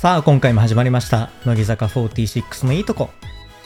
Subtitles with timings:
[0.00, 1.28] さあ今回も始まりました。
[1.44, 3.10] 乃木坂46のいいとこ。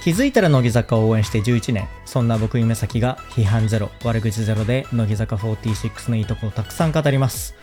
[0.02, 1.86] 気づいたら乃木坂を応援して11年。
[2.06, 7.54] そんな僕夢咲が批判ゼロ悪口ゼロで乃木坂46のいいとこをたくさん語ります。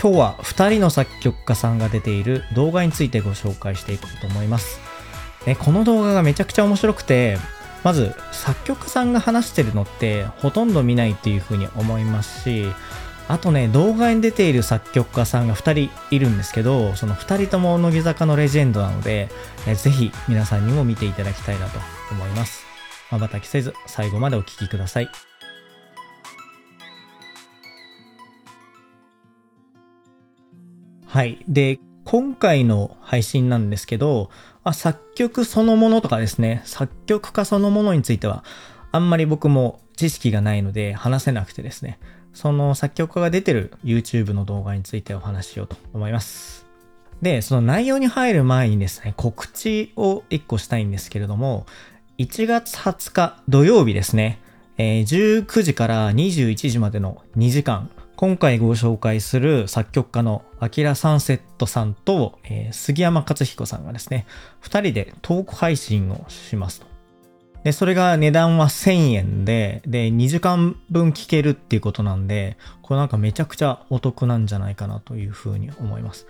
[0.00, 4.80] 今日は2人の作曲家さんが出ている動画についてご紹介していこうと思います。
[5.44, 7.36] えこの動画がめちゃくちゃ面白くて
[7.84, 12.64] まず作曲家さんが話してるのってほとんど見ないっていうふうに思いますし
[13.30, 19.28] あとね動画に出ている作曲家さんが2人いるんですけどその2人とも乃木坂のレジェンドなので
[19.68, 21.78] えぜひ皆さんにも見ていただきたいなと
[22.10, 22.64] 思います。
[23.08, 25.08] まばたきせず最後までお聴きください。
[31.06, 31.44] はい。
[31.46, 34.30] で今回の配信なんですけど、
[34.64, 38.42] あ、作曲そのものとかですね、作曲家そのものについては、
[38.90, 42.00] あんまり僕も知識がないので話せなくてですね、
[42.32, 46.66] その作曲家が出てる YouTube の動画についてお話ししようと思います。
[47.22, 51.66] で、その内容に入る前にですね、告知を1個したいんですけれども、
[52.18, 54.40] 1月20日土曜日ですね、
[54.78, 64.26] えー、19時から21時までの2時間、今回ご紹介する作曲家のアキラサンセットさんと、えー、杉山克彦さんがですね、
[64.62, 66.89] 2人でトーク配信をしますと。
[67.64, 76.26] で、それが値段は1000円で、で、2時間分聞けるっていうことなんで、これなんかめちゃくちゃお得なんじゃないかなというふうに思います。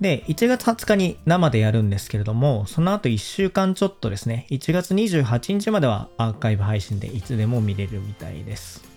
[0.00, 8.88] で、1月20日に生でやるんですけれども、その後1週間ちょっとですね、1月28日まではアーカイブ配信でいつでも見れるみたいです。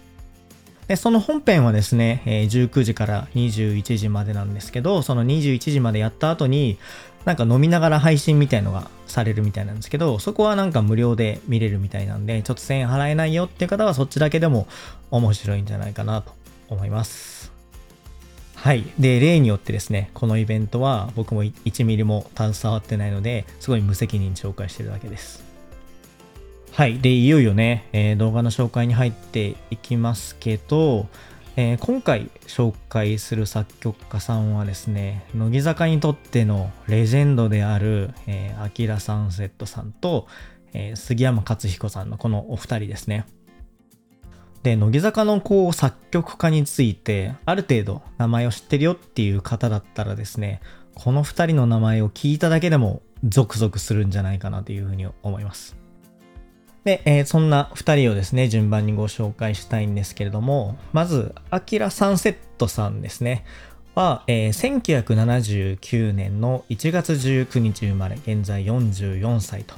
[0.87, 6.77] で、その本編はですね、19時から21時までなんですけど、その21時までやった後に、
[7.25, 14.67] なんか飲みながら配信みたいのがされるみたいなんですけど、そこはなんか無料で見れるみたいなんで、ちょっと1000円払えないよっていう方はそっちだけでも
[15.11, 16.33] 面白いんじゃないかなと
[16.69, 17.51] 思います。
[18.55, 18.85] はい。
[18.97, 25.43] で、例によってですね、このイベントは僕も1ミリも携わってないので、すごい無責任に紹介してるだけです。
[26.71, 26.97] はい。
[26.99, 31.07] で、いよいよね、えー、動画の紹介に入っていきますけど、
[31.55, 40.27] えー、今回紹介する作曲家さんはですね、乃木坂にとってのレジェンドである、えー、アキラサンセットさんと、
[40.73, 43.27] えー、杉山克彦さんのこのお二人ですね。
[44.63, 50.59] で、乃木坂のこう作曲家について、ある程度名前を知ってるよっていう方だったらですね、
[50.95, 55.82] この二人の名前を聞いただけでもゾクゾクするんじゃないかなというふうに思います。
[56.83, 63.45] で、えー、そんな2人をですね、順番にご紹介したいんですけれども、まず、アキラサンセットさんですね。
[63.95, 69.75] は、えー、1979年の1月19日生まれ、現在44歳と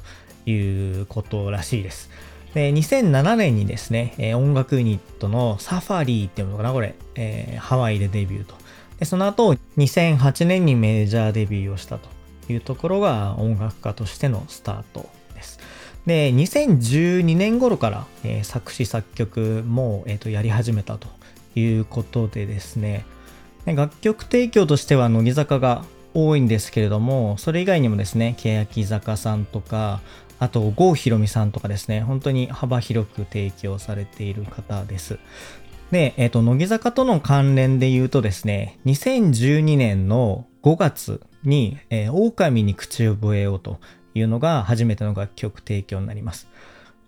[0.49, 2.09] いうことらしいです。
[2.53, 8.55] で、2007年にですね、音楽ユニットのサファリーっていうのかな、これ、えー、ハワイでデビューと。
[8.97, 12.09] で、その後、2008年にメジャーデビューをしたと
[12.51, 15.59] いうところが音楽家としてのスタートです。
[16.05, 21.07] で、2012年頃から、えー、作詞作曲も、えーと、やり始めたと
[21.55, 23.05] いうことでですね、
[23.65, 25.83] 楽曲提供としては乃木坂が
[26.13, 30.01] 多いんですけれども、それ以外にもですね、欅坂さんとか、
[30.37, 35.17] あと、郷ひろみさんとかですね、本当に幅広く提供されている方です。
[35.91, 43.79] で、え、ー、と、乃木坂との関連で言うとですね、2012年の5月に、えー、狼に口を笛をと
[44.15, 46.47] いうのが初めての楽曲提供になります。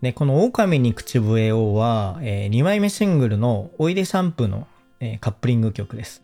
[0.01, 4.67] で、この狼に口笛をは、えー、2枚目シングルのおいでシャンプーの、
[4.99, 6.21] えー、カップリング曲です。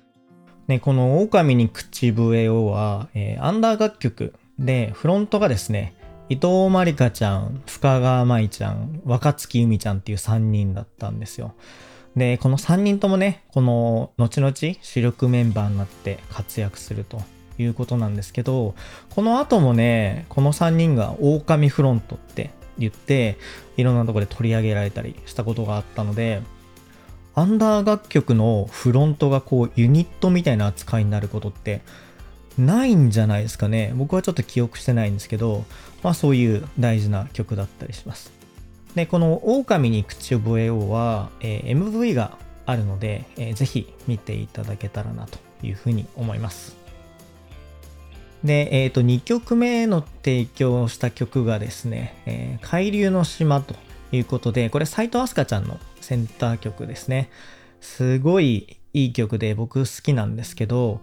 [0.67, 5.95] で、この狼に口笛をは、えー、アンダー楽曲で、フロントがですね、
[6.29, 11.53] 伊藤まりかちゃん、深川舞ちゃん、若月由美ちゃんっていう3人だったんですよ。
[12.15, 17.21] で、この3人ともね、この後々主力メンバーになって活躍すると
[17.57, 18.75] いうことなんですけど、
[19.09, 23.37] この後もね、この3人が狼フロントって言って、
[23.77, 26.41] いろんなとこで取り上げられたりしたことがあったので、
[27.35, 31.81] アンダー楽曲のフロントがこうユニットみたいな扱いになることって
[32.57, 33.91] ないんじゃないですかね。
[33.95, 35.65] 僕はちょっと記憶してないんですけど、
[36.03, 38.31] まあそういう大事な曲だったりします。
[38.95, 46.82] で、この狼に口を笛をは、えー、MV があるので、えー、ぜひ見ていただけたらなというふうに思います。
[48.43, 53.75] で、えっ、ー、と、2曲目の提供した曲がですね、えー、海流の島と
[54.11, 57.29] いうことで、これ斎藤飛鳥ちゃんのセンター曲ですね。
[57.79, 60.99] すごいいい曲で僕好きなんですけど、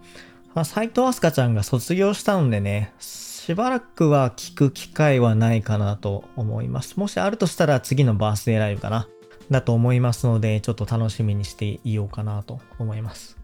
[0.53, 6.99] まあ、斎藤飛鳥ちゃんが卒業したのでね、しばらくは聴く機会はないかなと思います。
[6.99, 9.07] もしあるとしたら次のバースデーライブかな。
[9.49, 13.40] だと思いますので、ちょっと楽しみにしていようかなと思います。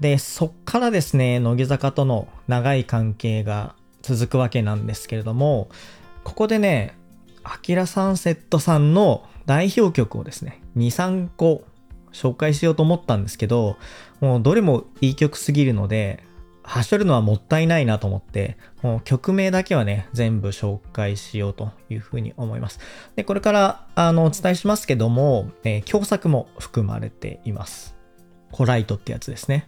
[0.00, 5.68] で、そっからですね、乃木坂との長い関係が続くわけなんですけれども、
[6.24, 6.96] ここでね、
[7.42, 11.64] アキラサンセットさんの代表曲をですね、2、3個
[12.12, 13.76] 紹介しようと思ったんですけど、
[14.20, 16.22] もうどれもいい曲すぎるので、
[16.62, 22.78] はしょるのはもったいないなと思って、もう曲名だけはね、全部紹介しようというふうに思います。
[23.16, 27.96] で、これから、あの、お伝えしますけども、えー、共作も含まれています。
[28.52, 29.66] コライトってやつですね。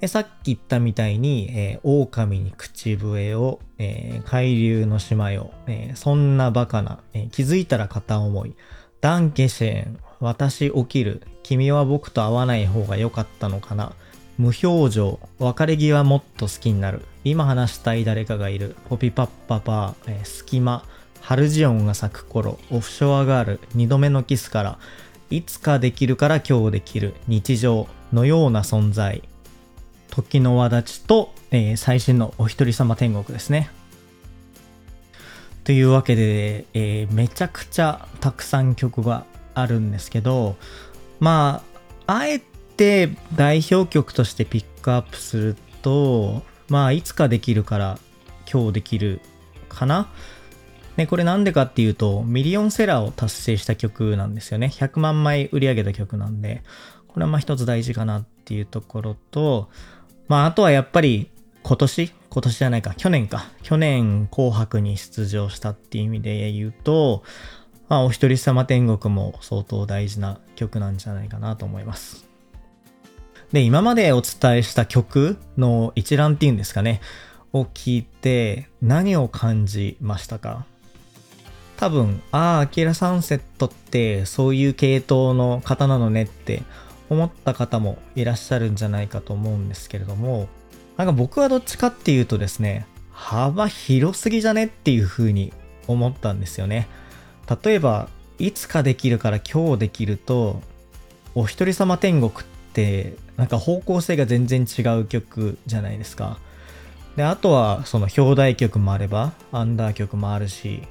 [0.00, 8.54] でさっき言ったみたいに、えー、狼に口笛を、えー、海流の島よ、えー、そんなバカな、えー、気づいたら片思い、
[9.02, 13.92] ダンケシェーン、私起きる、君は僕と会わない方が良かったのかな、
[14.38, 20.82] 無表情、別れ際もっと好きになる、今話したい誰かがいる、ポピパッパパー、えー、隙間、
[21.20, 24.78] ハルジオンが咲く頃、オフショアガール、二度目のキスから、
[25.28, 29.22] いつかできるから今日できる、日常のような存在、
[30.10, 33.70] 時の輪立ちと、えー、最新のお一人様天国ですね。
[35.64, 39.24] というわけで、えー、めちゃくちゃたくさん曲が
[39.54, 40.56] あるんですけど、
[41.20, 41.62] ま
[42.06, 42.40] あ、あえ
[42.76, 47.98] て代表曲としてピックアップすると、まあ、いつかできるから
[48.50, 49.20] 今日できる
[49.68, 50.10] かな。
[50.96, 54.66] ね、これなんでかっていうと、ミリオンセラーを達成した曲なんですよね。
[54.74, 56.62] 100万枚売り上げた曲なんで、
[57.08, 59.70] これはまあ一つ大事かなっていうところと、
[60.30, 61.28] まあ、あとはやっぱり
[61.64, 62.12] 今年？
[62.30, 63.50] 今年じゃないか、去年か。
[63.64, 67.24] 去年紅白に出場したっていう意味で言うと、
[67.88, 72.28] まあ、お一人様天国も相当大事な曲なんじゃないかなと思います。
[73.50, 77.00] で、今までお伝えした曲の一覧っていうんですかね、
[77.52, 80.64] を聞いて何を感じましたか？
[81.76, 86.62] 多分、ああ、アキラサンセットってそういう系統の方なのねって
[87.10, 90.48] 思った方もいらっしゃるんじゃないかと思うんですけれども、
[90.96, 95.52] なんか僕はどっちかっていうとですね、幅広すぎじゃねっていう風に
[95.88, 96.88] 思ったんですよね。
[97.62, 98.08] 例えば、
[98.38, 100.62] いつかできるから今日できると、
[101.34, 102.34] お一人様天国っ
[102.72, 106.38] て、なんか方向性が全然違う曲じゃないですか。
[107.16, 110.82] で、あとはその表題曲もあれば、アンダー曲もあるし、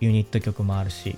[0.00, 1.16] ユニット曲もあるし。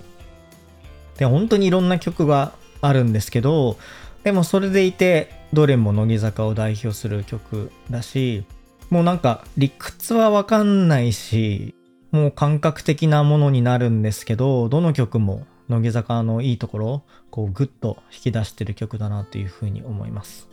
[1.17, 3.77] で、本当にいろんな曲があるんですけど、
[4.25, 8.43] でもそれでいて、どれも乃木坂を代表する曲だし、
[8.89, 11.75] もうなんか理屈はわかんないし、
[12.11, 20.49] もう感覚的なものになるんですけど、どの曲も乃木坂のいいところをこうグッと引き出してる曲だなというふうに思います。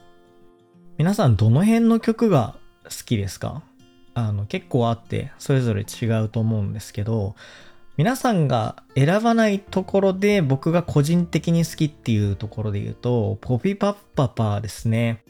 [0.99, 3.63] 皆さんどの辺の曲が好きですか？
[4.13, 7.37] あの結構あってそれぞれ違うと思うんですけど、
[7.99, 15.23] 皆さんが選ばないところで僕が個人的に好きっていうところで言うと、ポピパッパパーですね。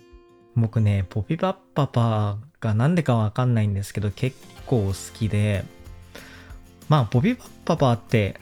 [0.54, 4.36] 僕ね、ポピパッパパーがなんでかわかんないんですけど、結
[4.66, 5.64] 構好きで、
[6.88, 8.38] まあ、ポピパッパパーって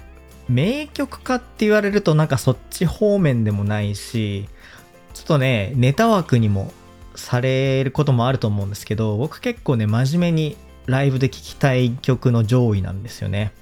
[0.50, 4.48] 名曲かって言われるとなんかそっち方面でもないし、
[5.14, 6.74] ちょっとね、ネタ枠にも
[7.14, 13.52] されることもあると思うんですけど、僕結構ね、真面目にライブで聴きたい曲の上位なんですよね。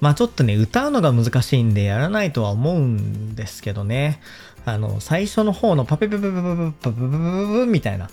[0.00, 4.20] まあちょっとね、歌うのが難しいんでやらないとは思うんですけどね。
[4.64, 8.10] あの、最初の方のパペペペペペペペペペペみたいな、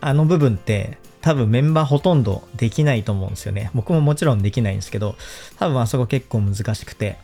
[0.00, 3.70] あの部分って多分メンバーほとんどできないと思うんですよね。
[3.74, 5.16] 僕ももちろんできないんですけど、
[5.58, 7.18] 多分あそこ結構難しくて。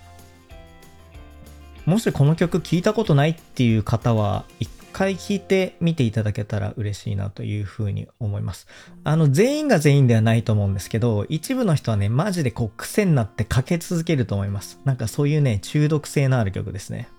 [1.87, 8.67] もしこの曲聴いたことないっていう方は、一回聞いてみていただけたら嬉しいなというふうに思います。
[9.05, 14.81] あの、全員が全員ではないと思うんですけど、一部の人はね、マジでこう癖になってかけ続けると思います。
[14.87, 17.11] なんかそういうね、中毒性のある曲ですね。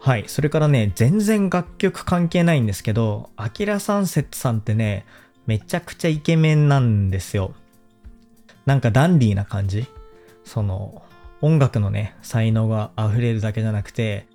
[0.00, 0.24] はい。
[0.26, 5.06] それからね、全然楽曲関係ないんですけど、アキラサンセットさんってね、
[5.46, 7.54] めちゃくちゃイケメンなんですよ。
[8.66, 9.86] なんかダンディーな感じ
[10.44, 11.04] その、
[11.40, 14.26] 音楽のね、才能が溢れるだけじゃなくて、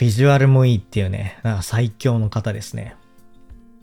[0.00, 2.96] ビジュアルもいいっていうね、なんか最強の方ですね。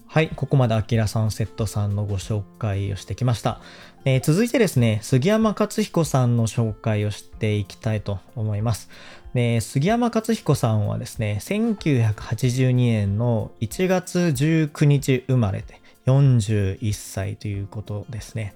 [0.08, 3.62] はい、ここまでアキラサンセットさんのご紹介をしてきました。
[4.04, 8.90] えー、続いてですね、杉山克彦さんの紹介をしていきたいと思います。
[9.36, 18.56] で杉山克彦さんはですね、1982年の1月19日生まれて41歳ということですね。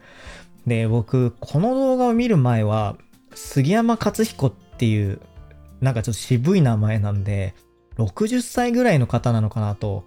[0.65, 2.97] で、僕、この動画を見る前は、
[3.35, 5.21] 杉山克彦っていう
[5.81, 7.53] なんかちょっと渋い名前なんで、
[7.97, 10.05] 60歳ぐらいの方なのかなと、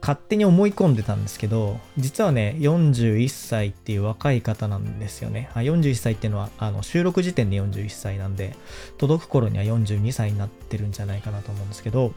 [0.00, 5.50] 勝手に思い込んでたんですけど、実はね、41歳っていう若い方なんですよね。
[5.52, 8.56] あ41歳っていうのは、あの、収録時点で41歳なんで、
[8.96, 12.14] 届く頃には42歳になってるんじゃないかなと思うんですけど、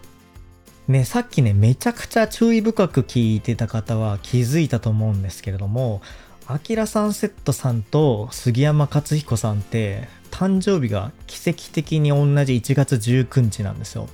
[0.87, 6.01] ね、さっきね、めちゃくちゃ注意深く聞いてた方は気づいたと思うんですけれども、
[6.45, 14.09] アキラサンセットさんと杉山克彦さんって誕生日が奇跡的に同じ1月19日なんですよ。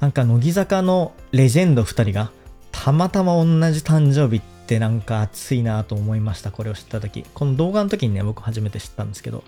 [0.00, 2.32] なんか乃木坂のレジェンド2人が
[2.72, 6.50] たまたま同じ誕生日ってなんか熱いなと思いました。
[6.50, 7.26] これを知った時。
[7.34, 9.44] この動画の時にね、僕初めて知ったんですけど。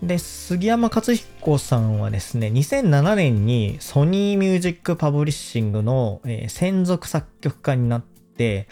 [0.00, 8.68] で、杉山克彦さんはですね、2007年にソニーミュージックパブリッシングの、えー、専属作曲家になって、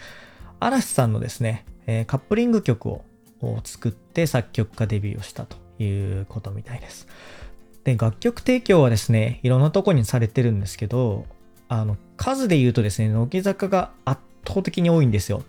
[0.61, 3.03] 嵐さんのですね、えー、カップリング曲を
[3.65, 7.07] 作って作曲家デビューをしたということみたいです。
[7.85, 11.27] で、楽曲提供はですね、いろんなとこにされてるんですけど、
[11.69, 15.43] あの、数で言うとですね、乃木坂が圧倒的に多いんですよ。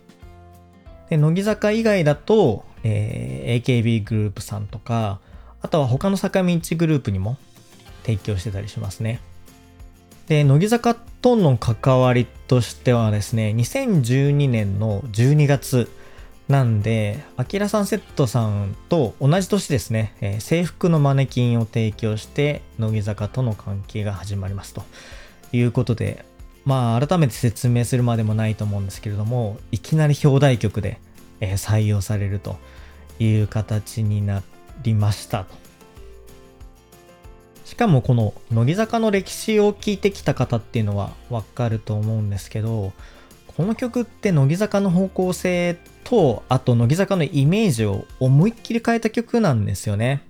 [1.09, 5.19] で、乃木坂以外だと、えー、AKB グループさんとか、
[5.61, 7.37] あとは他の坂道グループにも
[8.03, 9.19] 提供してたりしますね。
[10.27, 15.89] で、乃木坂との関わりとしてはですね、2012年の12月
[16.51, 24.83] なんで、アキラサンセットさんと同じ年ですね、えー、制服のマネキンを提供して、乃木坂との関係が始まりますと
[25.53, 26.25] いうことで、
[26.65, 30.99] まあ改めて説明するまでもないと思うんですけれども、いきなり表題曲で、
[31.39, 32.57] えー、採用されると
[33.17, 34.43] いう形にな
[34.83, 35.55] りましたと。
[37.63, 42.91] しかもこの乃木坂の歴史を聞いてきた方っていうのはわかると思うんですけど、
[43.55, 50.23] この曲って乃木坂の方向性っと、あと乃木坂のイメージを思いっきり変えた曲なんですよね。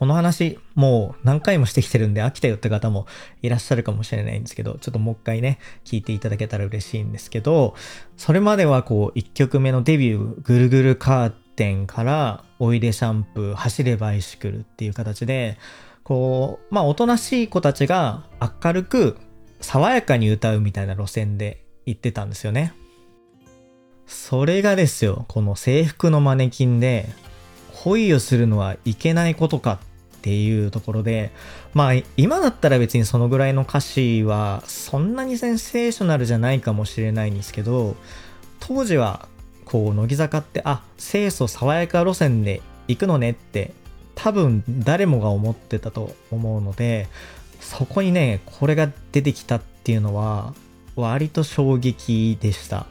[0.00, 3.06] この話、もう何回もしてきてるんで飽きたよって方も
[3.42, 7.74] いらっしゃるかもしれないんですけど、ちょっともう一回ね、聞いていただけたら嬉しいんですけど、
[8.16, 15.58] それまではこう、1曲目のデビュー、ぐるぐるカーテンから、おいでシャンプー、走れバイシクルっていう形で、
[16.02, 18.24] こう、まあ、おとなしい子たちが
[18.64, 19.18] 明るく、
[19.60, 22.72] 爽やかに歌うみたいな路線で行ってたんですよね。
[24.10, 27.08] それがですよ、この制服のマネキンで、
[27.84, 29.78] 恋をするのはいけないことか
[30.18, 31.30] っていうところで、
[31.74, 37.94] まあ今だったら別にそのぐらいの歌詞はそんなにセンセーショナルじゃないかもしれないんですけど、
[38.58, 39.28] 当時は
[39.64, 43.72] こう乃木坂ってあ清楚爽やか路線で行くのねって
[44.16, 47.06] 多分誰もが思ってたと思うので
[47.60, 50.52] そこにねこれが出てきたっていうのは
[50.96, 52.86] 割と衝撃でした。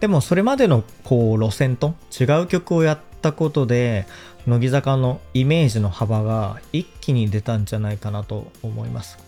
[0.00, 4.06] でもそれまでのこう路線と違う曲をやったことで
[4.46, 9.18] 乃木坂のイメージの幅が一気に出たんじゃないかなと思います。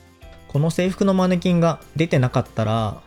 [0.49, 3.01] この制服のマネキンが出てなかったら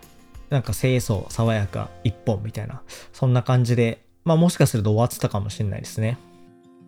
[0.50, 2.82] なんか清楚爽やか一本みたいな
[3.13, 6.18] そんな感じでまあもしかすると終わってたかもしれないですね。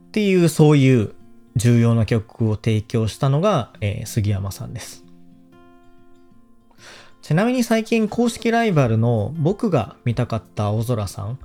[0.07, 1.15] っていうそういう
[1.55, 5.02] 重要な曲を提供したのが、えー、杉山さんです。
[7.23, 11.39] ちなみに最近公式ライバルの僕が見たかった青空さん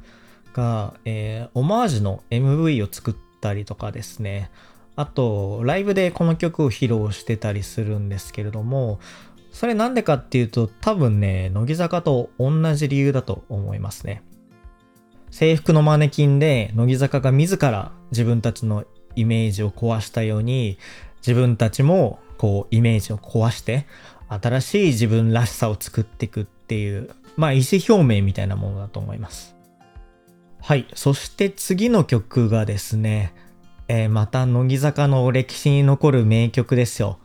[0.53, 4.51] が、えー、オマージュの MV を作ったりとかですね、
[4.97, 8.99] あと、ライブでこの曲を披露してたりするんですけれども、
[9.53, 14.25] それなんでかっていうと、多分ね、乃木坂と同じ理由だと思いますね。
[15.31, 20.77] 制服のマネキンで乃木坂が自ら自分たちのイメージを壊したように、
[21.19, 23.87] 自分たちもこうイメージを壊して
[24.29, 29.57] 新しい自分らしさを作っていくっていう、まあ意思表明みたいなものだと思います。
[30.61, 30.87] はい。
[30.95, 33.33] そして次の曲がですね、
[33.89, 37.19] えー、また乃木坂の歴史に残る名曲ですよ。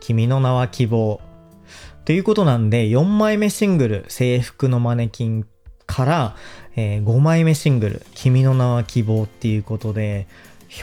[0.00, 1.20] 君の名は希望。
[2.04, 5.46] ということなんで、4枚目シングル、制服のマネキン
[5.86, 6.36] から、
[6.74, 10.26] えー、5枚目シングル、君の名は希望っていうことで、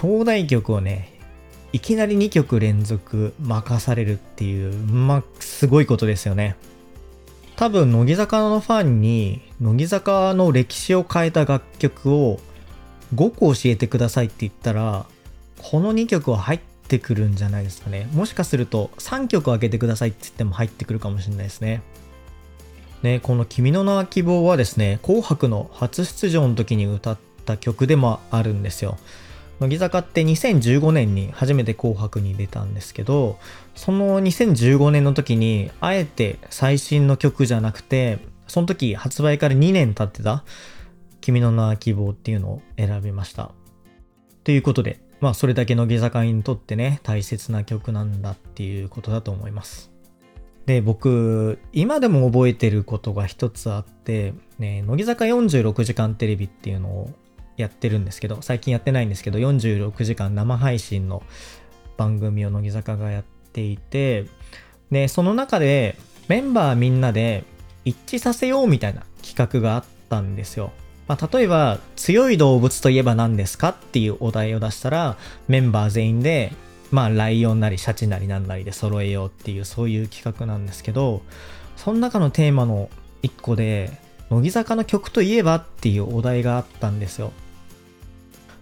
[0.01, 1.14] 表題曲をね、
[1.75, 6.55] いきなり2曲連続任されるっていう、まあ、すごいことですよね。
[7.57, 12.39] 多分、乃木坂のファンに、乃木坂の歴史を変えた楽曲を
[13.13, 15.05] 5個教えてくださいって言ったら、
[15.57, 18.07] この2曲は入ってくるんじゃないですかね。
[18.13, 21.81] もしかすると3曲開けてくださいって言っても入ってくるかもしれないですね。
[23.03, 28.97] ね、この君の名は希望はですね、紅白の初出場の時に歌った曲でもあるんですよ。
[29.59, 33.39] 乃木坂って2015年に初めて紅白に出たんですけど、
[33.73, 40.43] その2015年の時に、あえて最新の曲じゃなくて、その時発売から2年経ってた、
[41.21, 43.51] 君の名は希望っていうのを選びました。
[44.43, 49.91] ということで、まあそれだけ乃木坂にとってね、大切な曲なんだっていうことだと思います。
[50.65, 57.09] で、僕、今でも覚えてることが一つあって、ね、乃木坂46時間テレビっていうのを
[57.57, 61.23] やってるんですけど、最近やってないんですけど、46時間生配信の
[61.97, 64.25] 番組を乃木坂がやっていて、
[64.91, 65.97] で、その中で
[66.27, 67.43] メンバーみんなで
[67.85, 70.71] 一致させようみたいな企画があったんですよ。
[71.07, 76.51] まあ、例えば、強い動物といえば何ですかっていうお題を出したら、メンバー全員で、
[76.91, 81.21] まあ、ライオンなりシャチなりなんなりで揃えようっていう、そういう企画なんですけど、
[81.77, 82.89] その中のテーマの
[83.21, 83.91] 一個で、
[84.31, 87.31] 乃木坂の曲といえばっていうお題があったんですよ。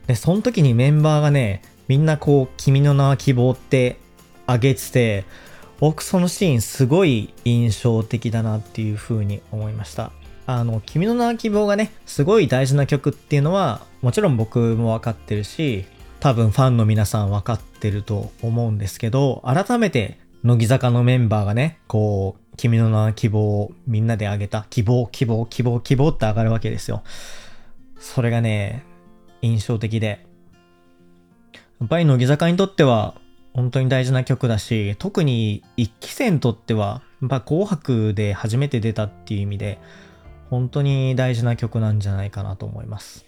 [0.08, 3.98] で、その時にメンバーがね、みんなこう、君の名は希望って
[4.46, 5.26] あげてて、
[5.80, 10.12] 僕そのシーンすごい印象的だなっていう風に思いました。
[10.46, 15.86] あの、君の名は希望がね、すごい大事な曲っていうのは、もちろん僕もわかってるし、
[16.20, 24.66] 多分ファンの皆さんわかってると思うんですけど、改めて乃木坂のメンバーがね、こう、君の名は希望をみんなであげた。
[24.70, 27.04] 希望、希望、希望、希望って上がるわけですよ。
[28.00, 28.84] それがね、
[29.44, 30.26] 印象的で。
[31.80, 33.16] やっぱり乃木坂にとっては
[33.54, 39.80] 本当に大事な曲だし、特に一期生にとっては、やっぱ紅白で初めて出たっていう意味で、
[40.50, 43.26] 本当に大事な曲なんじゃないかなと思います。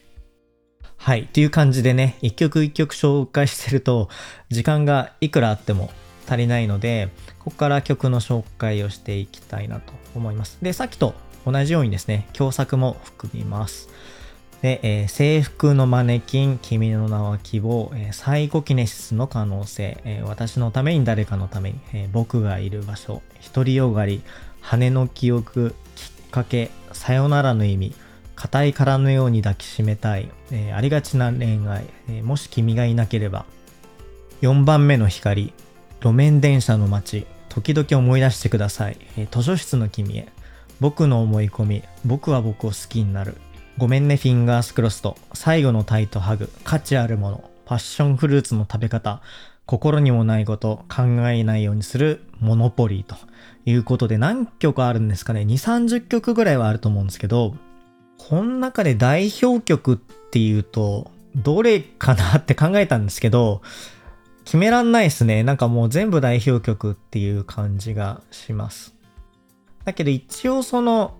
[0.98, 1.22] はい。
[1.22, 4.10] っていう感じでね、一曲一曲紹介してると、
[4.50, 5.92] 時間がいくらあっても
[6.28, 10.58] 足りないので、ここから曲の紹介をしていきたいなと思います。
[10.64, 11.14] で、さっきと
[11.46, 13.90] 同じようにですね、共作も含みます。
[14.66, 23.22] で、えー、制服のマネキン、君の名は希望、えー、サイコキネシスの可能性、えー、私のために誰かのために、え、僕がいる場所、
[23.54, 24.24] 独りよがり、
[24.62, 27.94] 羽の記憶、きっかけ、さよならの意味、
[28.36, 33.46] 硬い殻のように抱きしめたい、え、ありがちな恋愛、え、もし君がいなければ、
[34.42, 35.54] 4番目の光、
[36.02, 40.28] 路面電車の街、時々思い出してください、え、図書室の君へ、
[40.80, 43.38] 僕の思い込み、僕は僕を好きになる、
[43.78, 49.22] ごめんねフィンガースクロスト、最後のタイトハグ、価値あるもの、パッションフルーツの食べ方、
[49.66, 52.22] 心にもないこと、考えないようにする。
[52.40, 53.18] モノポリーと。
[53.66, 57.56] いうことで何曲あるんですかね ?2、30曲ぐらいはあると思うんですけど、
[58.18, 63.62] この中で代表曲っていうと、どれかなって考えたんですけど、
[64.46, 65.44] 決めらんないですね。
[65.44, 68.96] なんかもう全部代表曲っていう感じがします。
[69.84, 71.18] だけど一応その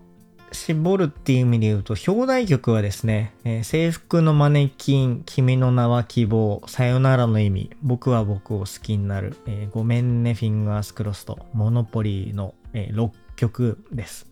[0.52, 14.28] 絞るっていう意味で言うと、表題曲はですね、えー、制服のマネキン、君の名は希望、さよならの意味、僕は僕を好きになる、えー、ごめんね、フィンガースクロスト、モノポリーの、えー、6曲です。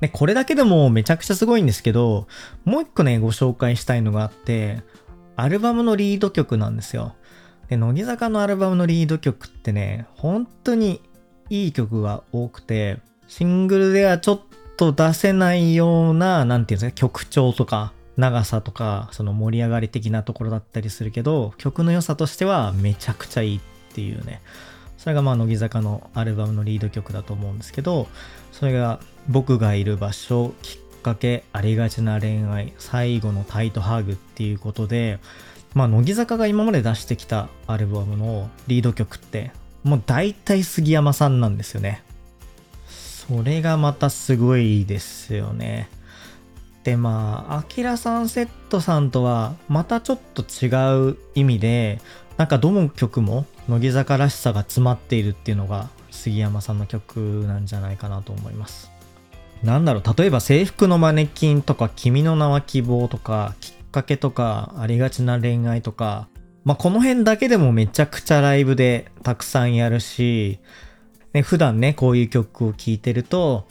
[0.00, 2.26] で、これだけでもめちゃくちゃすごいんですけど、
[2.64, 4.82] もう一個ね、ご紹介したいのがあって、
[5.36, 7.14] アルバムのリード曲なんですよ。
[7.68, 11.00] で、乃木坂のアルバムのリード曲ってね、本当に
[11.48, 14.40] いい曲が多くて、シングルではちょっ
[14.76, 23.60] と出せないような、なんていうんですか、曲調とか、長さとか、その盛り上がり的なところだったりするけど、曲の良さとしてはめちゃくちゃいいっ
[23.94, 24.40] ていうね。
[24.98, 28.06] それがまあ、乃木坂のアルバムのリード曲だと思うんですけど、
[28.52, 35.18] それが僕がいる場所、きっかけ、ありがちな恋愛、最後のタイトハグっていうことで、
[35.74, 39.50] まあ、乃木坂が今まで出してきたアルバムのリード曲って、
[39.82, 42.02] もう大体杉山さんなんですよね。
[43.34, 45.88] それがまたすごいですよね。
[46.84, 50.66] でまあ、アキラさんセットさんとはまたちょっと違
[51.10, 52.00] う意味で、
[52.36, 58.90] なんかどの曲も乃木坂らしさが詰まっているっていうのが杉山さんの曲なんじゃないかなと思います。
[59.62, 66.28] なんだろう、例えば制服のマネキンとか君の名は希望とかきっかけとかありがちな恋愛とか、
[66.64, 70.58] まあこの辺だけでもめちゃくちゃライブでたくさんやるし、
[71.32, 73.66] ね、普段ね、こういう曲を聴いてると、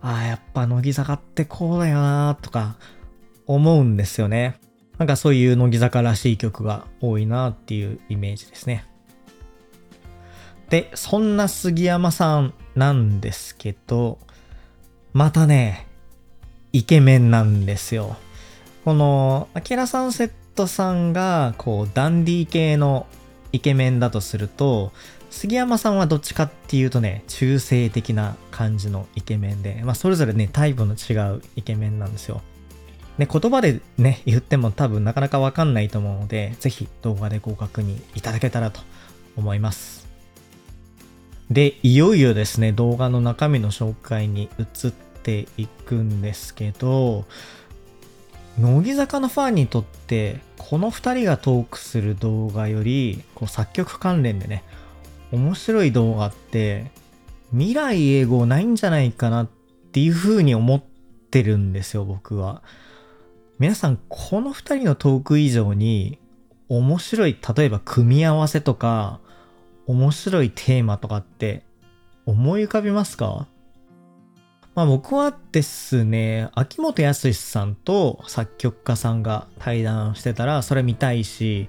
[0.00, 2.76] ああ、やっぱ乃木坂ってこうだよなとか
[3.46, 4.60] 思うんですよね。
[4.98, 8.84] なんかそういう乃木坂らしい曲が多いなっていうイメージですね。
[10.70, 14.18] で、そんな杉山さんなんですけど、
[15.12, 15.86] またね、
[16.72, 18.16] イケメンなんですよ。
[18.84, 23.06] この、アキラサンセットさんが、こう、ダンディー系の
[23.54, 24.92] イケメンだとすると、
[25.30, 32.42] 杉山さんはどっちかっていうとね、中性的な感じのイケメンで、まあそれぞれね、タイプの違うイケメンなんですよ。
[33.16, 38.80] ね、言葉でね、言っても多分なかなかわかんないと思うので、ぜひ動画でご確認いただけたらと
[39.36, 40.08] 思います。
[41.48, 44.90] で、いよいよですね、動画の中身の紹介に移っ
[45.22, 47.24] ていくんですけど、
[48.58, 54.62] 乃木坂のファンにとって、この2人がトークする動画より、こう作曲関連でね、
[55.32, 56.90] 面白い動画って
[57.50, 59.48] 未来英語ないんじゃないかなっ
[59.92, 60.82] ていう風に思っ
[61.30, 62.62] てるんですよ、僕は。
[63.58, 66.18] 皆さん、この二人のトーク以上に
[66.68, 69.20] 面白い、例えば組み合わせとか、
[69.86, 71.64] 面白いテーマとかって
[72.24, 73.48] 思い浮かびますか？
[74.74, 81.68] まあ僕はですね、秋元康さんと作曲家さんが対談してたらそれ見たいし、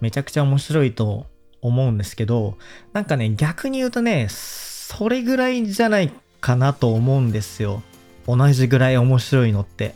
[0.00, 1.26] めちゃくちゃ面白いと
[1.62, 2.58] 思うんですけど、
[2.92, 6.12] なんかね、逆に言うとね、それぐらいじゃない
[6.42, 7.82] かなと思うんですよ。
[8.26, 9.94] 同じぐらい面白いのって。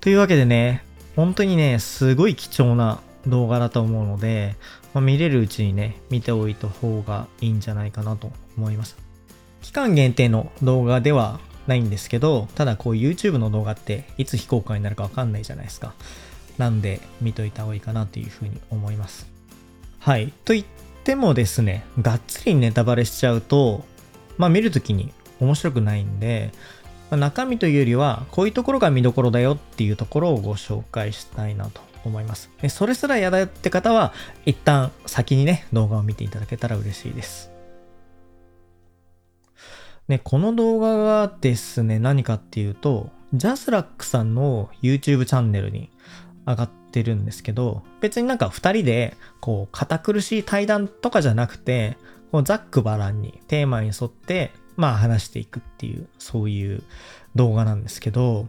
[0.00, 0.82] というわけでね、
[1.14, 4.56] 本当にね、すごい貴重な動画だと思うので、
[4.94, 8.96] まあ、見れるうちにね、見ておいた方がいいんじゃないかなと思います。
[9.60, 15.94] 期間限定の動画ではないんですけど、ただこう YouTube の動画っていつ非公開になるかわかんないじゃないですか。
[16.58, 19.26] なんで見といた方がいいかなというふうに思います。
[19.98, 20.32] はい。
[20.44, 20.64] と言っ
[21.04, 23.84] てもですね、がっつりネタバレしちゃうと、
[24.38, 26.52] まあ見るときに面白くないんで、
[27.10, 32.50] まあ、中身というよりは、こういうところが見どころだよっていうところをご紹介したいなと思います。
[32.60, 34.12] でそれすら嫌だよって方は、
[34.44, 37.55] 一旦先にね、動画を見ていただけたら嬉しいです。
[40.08, 45.90] ね、この動画がですね、何かっていうと、ジャスラックさんの YouTube チャンネルに
[46.46, 51.96] 上がってるんですけど、別になんか二人で、こう、堅苦しい対談とかじゃなくて、
[52.44, 56.82] ザックバランにテーマに沿って、まあ話していくっていう、そういう
[57.34, 58.46] 動画なんですけど、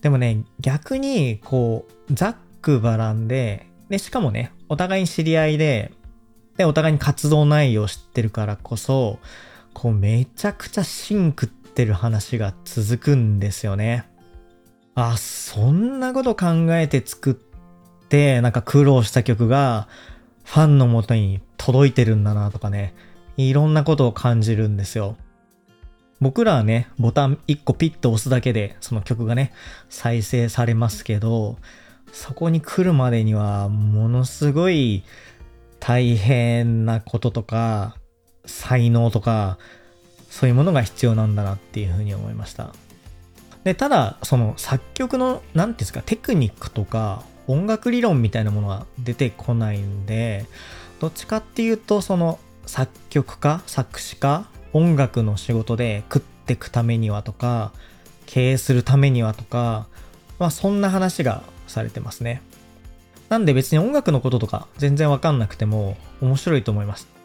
[0.00, 5.92] でもね、逆に、こう、ザックバランで、で、しかもね、お互いに知り合いで、
[6.56, 9.18] で、お互いに活動内容を知ってるからこそ、
[9.78, 14.08] こうめちゃくちゃ芯食ってる話が続くんですよね。
[14.96, 19.86] あ、そんなこと考えて作って、なんか苦労した曲が
[20.42, 22.92] ファンのもとに届いてるんだなとかね、
[23.36, 25.16] いろんなことを感じるんですよ。
[26.20, 29.52] 僕らはね、ボタン1個ピッと押すだけで、その曲がね、
[29.88, 31.56] 再生されますけど、
[32.10, 35.04] そこに来るまでには、ものすごい
[35.78, 37.96] 大変なこととか、
[38.48, 39.58] 才能とか、
[40.30, 42.74] そういうものが必要なんだなっていうふうに思いました。
[43.64, 50.46] で、ただ、その作曲の、何て言うんですか、テクニックとか音楽理論みたいなものは出てこないんで、
[51.00, 57.72] どっちかっていうと、その作曲家、作詞家、音楽の仕事で食ってくためにはとか、
[58.26, 59.86] 経営するためにはとか、
[60.38, 62.42] まあそんな話がされてますね。
[63.28, 67.17] なんで別に音楽のこととか全然わかんなくても面白いと思います。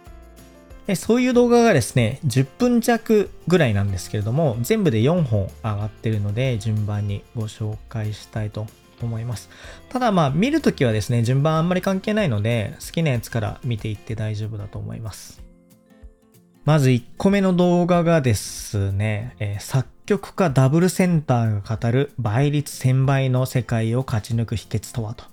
[0.95, 8.67] そういう動画がですね、10分弱ぐらいなんですけれども、全部で4本上がってるので、順番にご紹介したいと
[9.01, 9.49] 思います。
[9.89, 15.41] ただまあ、見るときはですね、順番あんまり関係ないので、好きなやつから見ていって大丈夫だと思います。
[16.65, 25.25] まず1個目の動画がですね、えー、作曲家ダブルセンターが語る倍率1000倍の世界を勝ち抜く秘訣とはと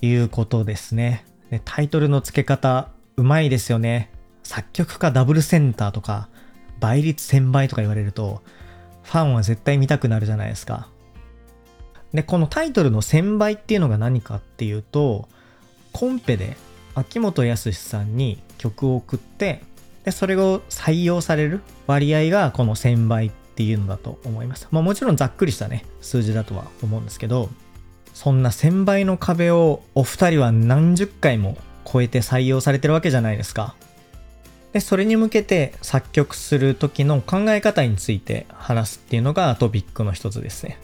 [0.00, 1.24] いうことですね。
[1.50, 4.12] でタイトルの付け方、うまいですよね。
[4.50, 6.28] 作曲家ダブルセンターとか、
[6.80, 8.42] 倍率1000倍とか言われると、
[9.04, 10.88] ファンは絶対見たくなるじゃないですか。
[12.12, 15.28] で、このタイトルの1000倍っていうのが何かっていうと、
[15.92, 16.56] コンペで
[16.96, 19.62] 秋元康さんに曲を送って、
[20.02, 24.66] で、それを採用される割合がこの1000倍っていうのだと思います。
[24.72, 27.50] まあもちろんざっくりしたね、数字だとは思うんですけど、
[28.14, 33.76] そんな1000倍の壁をお二人は何十回も超えて採用されてるわけじゃないですか。
[34.72, 40.78] で、それに向けて作曲する時の考え方について話すっていうのがトピックの一つですね。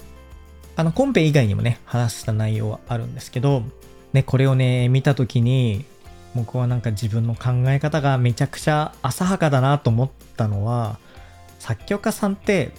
[0.75, 3.63] あの、コンペ以外にもね、話した内容はあるんですけど、
[4.13, 5.85] ね、これをね、見た時に、
[6.35, 10.99] 僕はなんか自分の考え方がめちゃくちゃ浅はかだなと思ったのは、
[11.59, 12.73] 作曲家さんって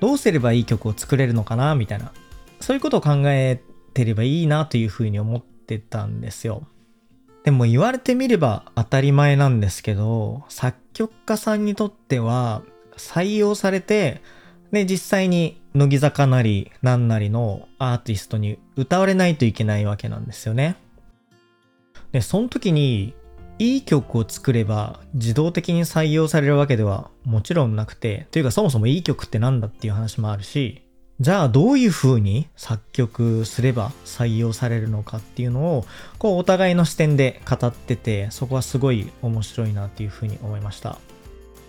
[0.00, 2.12] どうすればいい曲を作れるのかなみたいな、
[2.60, 3.60] そういうことを考え
[3.92, 6.66] てればいいなというふうに思ってたんですよ。
[7.44, 12.62] でも言われてみれば当たり前なんですけど、作曲家さんにとっては
[12.96, 14.22] 採用されて、
[14.72, 20.76] で、実際に乃木坂なり何なりのアーティストに歌われないといけないわけなんですよね。
[22.12, 23.14] で、その時に
[23.58, 30.83] いい曲を作れば自動的に採用されるわけではもちろんなくて、というかそもそもいい曲って何だっていう話もあるし、
[31.20, 35.86] じゃあどういう風に作曲すれば採用されるのかっていうのを
[36.18, 40.98] こうお互いの視点で語っててそこはすごい面白いなっていう風に思いました。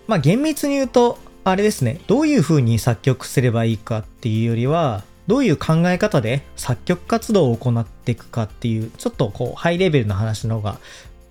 [0.08, 2.00] まあ厳密に言うとあれですね。
[2.08, 10.80] どういう風に作曲すればいいかっていうよりはどういう考え方で作曲活動を行っていくかっていうちょっとこうハイレベルな話の方が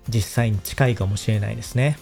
[0.08, 1.98] 実際に近いかもしれないですね。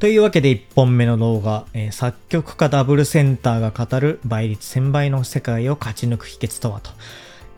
[0.00, 6.90] というわけで1本目の動画、えー、作曲家ダブルセンターが語る倍率1000倍の世界を勝ち抜く秘訣とはと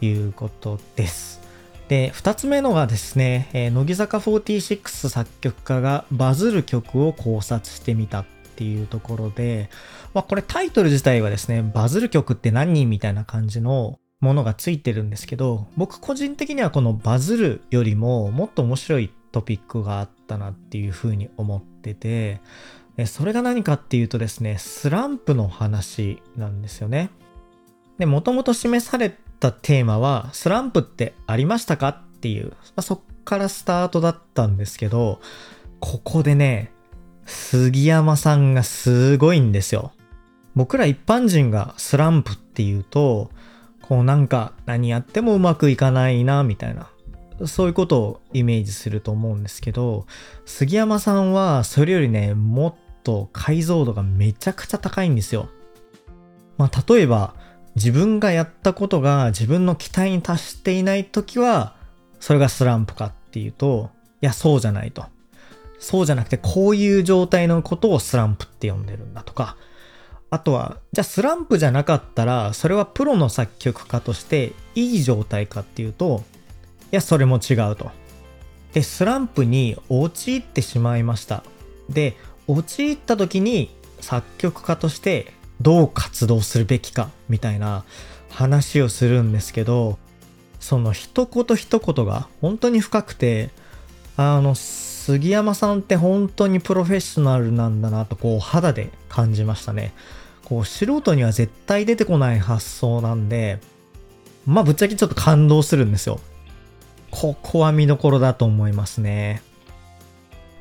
[0.04, 1.40] いうことです。
[1.86, 8.26] で、2つ目のがですね、えー、乃木坂46作曲家がバズる曲を考察してみたっ
[8.56, 9.70] ていうところで、
[10.12, 22.40] まあこれタイトル自体はですね、バズる曲って何人みたいな感じのものがついてるんですけど、僕個人的にはこのバズるよりももっと面白いトピックがあったなっていうふうに思ってて、
[23.06, 27.10] それが何かっていうとですね、スランプの話なんですよね。
[27.98, 35.20] で、もともと示されたテーマは、スランプってありましたかっていう、まあ、そっからスタートだったんですけど、
[35.80, 36.72] ここでね、
[37.24, 39.92] 杉山さんがすごいんですよ。
[40.54, 43.30] 僕ら一般人がスランプっていうと、
[43.80, 46.90] こうなんか何やってもうまくいかないな、みたいな。
[47.46, 50.06] そういうことをイメージすると思うんですけど、
[50.44, 55.48] 杉山さんはそれよりね、もっと解像度がめちゃくちゃ高いんですよ。
[56.58, 57.34] まあ例えば、
[57.74, 61.74] 自分がやったことが自分の期待に達していない時は、
[62.20, 65.04] それがスランプかっていうと、いや、そうじゃないと。
[65.78, 69.56] そうじゃなくて、こういう状態のことをスランプって呼んでるんだとか、
[70.30, 76.22] あとは、じゃあスランプじゃなかったら、それはプロの作曲家としていい状態かっていうと、
[76.92, 77.90] いや、それも違うと。
[78.74, 81.42] で、スランプに陥ってしまいました。
[81.88, 87.84] で、陥った時に作曲家としてどう活動するべきかみたいな
[88.28, 89.98] 話をするんですけど、
[90.60, 93.50] その一言一言が本当に深くて、
[94.16, 99.92] あの、杉山さんって本当にプロフェッショナルなんだなとこう肌で感じましたね。
[100.44, 103.60] こう素人には絶対出てこない発想なんで、
[104.46, 106.20] まあぶっちゃけちょっと感動するんですよ。
[107.12, 109.42] ここは見どころだと思いますね。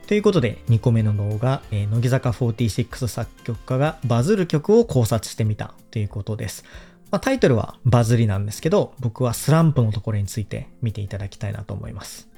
[0.06, 6.66] ということで、2個目の動画、えー、乃木坂46作曲家がバズる曲を考察してみたということです。
[7.10, 12.30] まあ、タイトルはバズりなんですけど、僕はスランプのところについて見ていただきたいなと思います。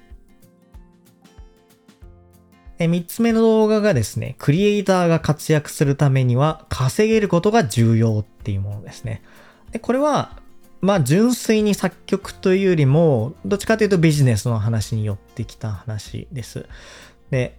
[2.77, 9.23] 3つ目の動画がですね、クリエイターが活躍するためには稼げることが重要っていうものですね。
[9.71, 10.37] でこれは、
[10.83, 16.65] まあ純粋に作曲というよりも、どっちかというとビジネスの話に寄ってきた話です。
[17.31, 17.57] で、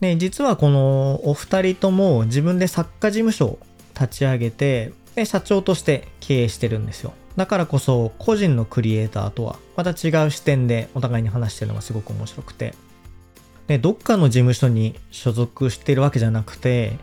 [0.00, 3.58] ね、実はこのお二人とも自分で作家事務所を
[3.94, 7.12] 立ち上げて、で社長として経営してるんですよ。
[7.36, 12.74] だからこそ個人のクリエイターとはまた違う視点でお互いに話してるのがすごく面白くて。
[13.68, 16.98] で、どっかの事務所に所属してるわけじゃなくて、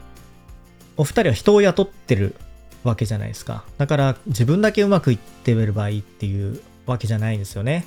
[0.98, 2.36] お二人は人を雇ってる
[2.84, 3.63] わけじゃないですか。
[3.78, 7.86] だから自分だけうまくいってればいいっていうわけじゃないんですよね。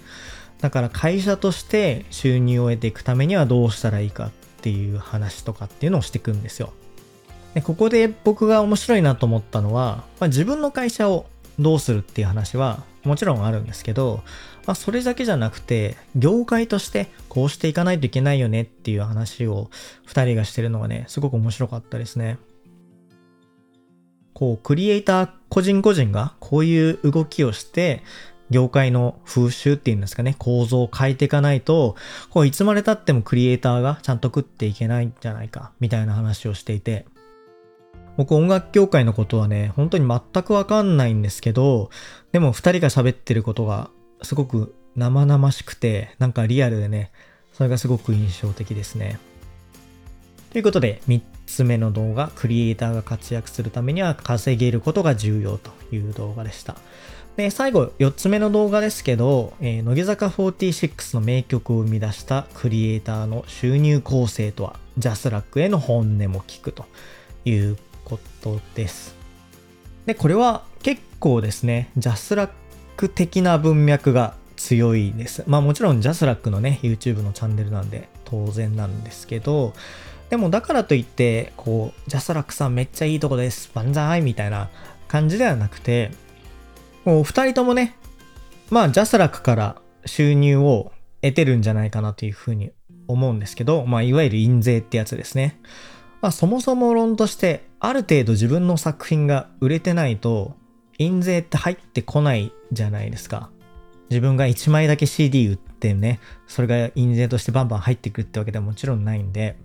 [0.61, 6.73] だから会社として収入を得ていくためにはどうしたらいいかっていう話とかっていうのをしていくんですよ。
[7.55, 11.27] でここで僕が面白いなと思ったのは、まあ、自分の会社を
[11.59, 14.23] どうするっていう話はもちろんあるんですけど、
[14.67, 19.71] まあ、それだけじゃなくて、業界としてこうしていかないといけないよねっていう話を
[20.07, 22.39] 2人がしてるのがね、すごく面白かったですね。
[24.41, 28.03] こう、クリエイター個人個人がこういう動きをして、
[28.49, 31.95] 業界の風習っていうんですかね、構造を変えていかないと、
[32.31, 37.05] こう、いつまで経ってもクリエイターがちゃんと食っていけないんじゃないか、みたいな話をしていて、
[38.17, 41.91] 僕音楽業界のことはね、本当に全くわかんないんですけど、
[42.33, 43.91] でも二人が喋ってることが
[44.23, 47.13] すごく生々しくて、なんかリアルでね、
[47.53, 49.19] それがすごく印象的ですね。
[50.51, 56.77] ということで、3つ目の動画、クリエイターが活躍するためには稼げることが重要という動画でした。
[57.37, 66.85] で、最後、4つ目の動画ですけど、えー、乃木坂46の名曲を生み出したクリエイターの収入構成とは、 JASRACへの本音も聞くと
[67.45, 69.15] いうことです。
[70.07, 75.45] で、これは結構ですね、 JASRAC的な文脈が強いです。
[75.47, 79.73] まあもちろん JASRACのね、YouTube のチャンネルなんで当然なんですけど、
[80.31, 83.71] でもだからといって、こう、 JASRACさんめっちゃいいとこです。
[83.75, 84.71] 万歳みたいな
[85.09, 86.13] 感じではなくて、
[87.05, 87.97] もう二人ともね、
[88.71, 92.71] まあジャスラックから収入を得てるんじゃないかなというふうに
[93.09, 95.61] 思うんですけど、まあいわゆる印税ってやつですね。
[96.21, 100.55] まあそもそも論として、ある程度自分の作品が売れてないと、
[100.99, 103.51] 印税って入ってこないじゃないですか。
[104.11, 109.57] 自分が1枚だけ CD 売ってね、それが印税としてバンバン入ってくるってわけではもちろんないんで、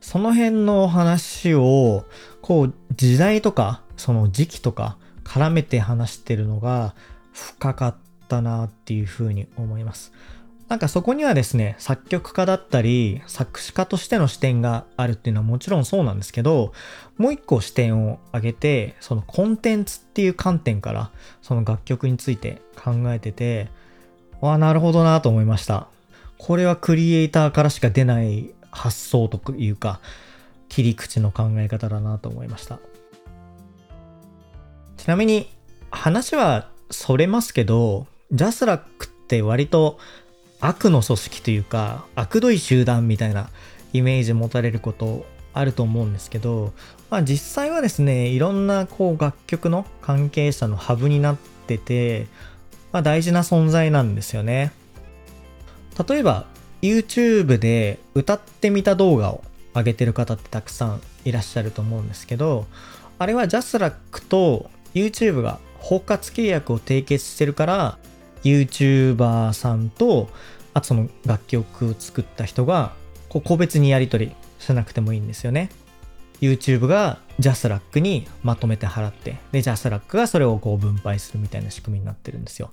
[0.00, 2.04] その辺の話を、
[2.42, 6.94] こう、時代とか、その時期とか、絡めて話してるのが
[7.32, 7.96] 深かっ
[8.28, 10.12] たなっていうふうに思います。
[10.70, 16.72] なんかそこにはですね、作曲家だったり、作詞家としての視点があるっていうのはもちろんそうなんですけど、
[17.16, 21.10] もう一個視点を上げて、そのコンテンツっていう観点から、
[21.42, 23.68] その楽曲について考えてて、
[24.40, 25.88] わあ、なるほどなと思いました。
[26.38, 30.00] これはクリエイターからしか出ない発想というか、
[30.68, 32.78] 切り口の考え方だなと思いました。
[34.96, 35.50] ちなみに
[35.90, 39.98] 話はそれますけど、ジャスラックって割と
[40.60, 43.48] 悪の組織というか悪どい集団みたいな
[43.92, 46.72] イメージ持たれることあると思うんですけど、
[47.08, 52.28] まあ実際はですね、いろんなこう楽曲の関係者のハブになってて、
[52.92, 54.72] まあ大事な存在なんですよね。
[56.08, 56.46] 例えば
[56.82, 62.66] YouTube で歌ってみた動画を上げてる方ってたくさんいらっしゃると思うんですけど、
[63.18, 67.98] あれは JASRACと YouTube が包括契約を締結してるから、
[68.44, 70.28] YouTuber さんと、
[70.72, 72.92] あとその楽曲を作った人が、
[73.28, 75.70] 個別にやり取りしなくてもいいんですよね。
[76.40, 82.70] YouTube がジャスラックにまとめて払って、で、 JASRACがそれをこう分配するみたいな仕組みになってるんですよ。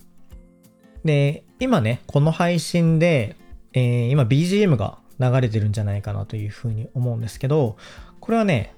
[1.03, 3.35] で、今ね、この配信で、
[3.77, 7.77] えー、今 BGM が流れてるんじゃないかなというふうに思うんですけど、
[8.19, 8.73] これはね、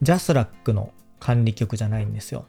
[0.00, 2.46] ジャスラックの管理曲じゃないんですよ。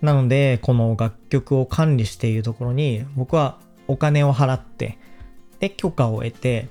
[0.00, 4.98] なので、この楽曲を管理しているところに、僕はお金を払って、
[5.58, 6.68] で、許可を得て、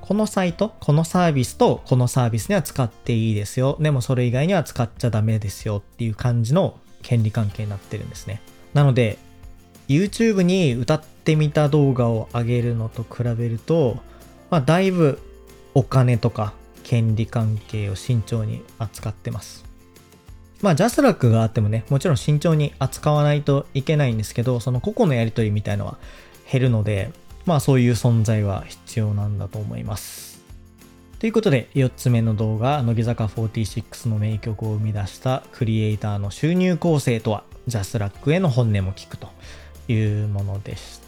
[0.00, 3.76] このサイト、このサービスとこのサービスには使っていいですよ。
[3.80, 8.40] でもそれ以外には使っちゃダメですよっていう感じの権利関係になってるんですね。
[8.72, 9.18] なので、
[9.88, 13.98] YouTube に歌ってみた動画を上げるのと比べると、
[14.48, 15.18] まあ、だいぶ
[15.74, 19.64] お金とか権利関係を慎重に扱ってます。
[20.62, 25.98] まあ、 JASRACがあってもね、もちろん慎重に扱わないといけないんですけど、その個々のやりとりみたいのは
[26.50, 27.10] 減るので、
[27.44, 30.40] まあそういう存在は必要なんだと思います。
[31.18, 39.28] ということで、4つ目の動画、乃木坂46の名曲を生み出したクリエイターの収入構成とは、 JASRACへの本音も聞くと
[39.88, 41.05] いうものでした。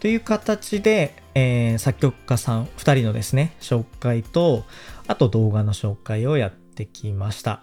[0.00, 4.64] という形で、えー、作曲家さん2人のですね、紹介と、
[5.06, 7.62] あと動画の紹介をやってきました。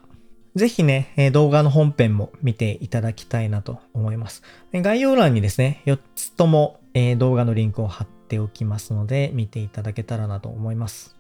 [0.56, 4.44] ぜひね、え動画の本編も見ていただきたいなと思います。
[4.74, 11.16] 概要欄にですね、4つとも、え動画のリンクを貼っておきますので、見ていただけたらなと思います。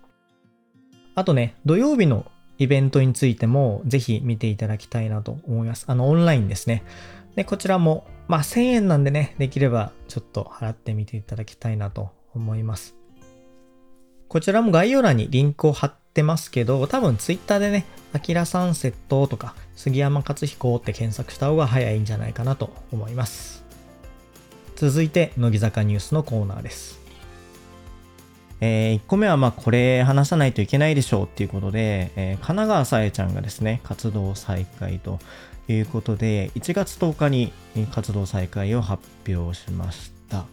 [1.13, 2.25] あとね、土曜日の
[2.57, 5.85] イベントについても、ぜひ見ていただきたいなと思います。
[5.87, 6.83] あの、オンラインですね。
[7.35, 12.95] で、こちらも、まあ、1000円なんでね、できればちょっと払ってみていただきたいなと思います。
[14.27, 23.63] こちらも概要欄にリンクを貼ってますけど、多分ツイッターでね、アキラサンセットとか杉山克彦って検索した方が早いんじゃないかなと思います。
[24.75, 26.99] 続いて、乃木坂ニュースのコーナーです。
[28.59, 35.19] えー、1個目はまあこれ話さないといけないでしょうっていうことで、えー、神奈川さえちゃんがですね、活動再開と
[35.67, 37.51] ということで、1月10日に
[37.91, 40.45] 活動再開を発表しました。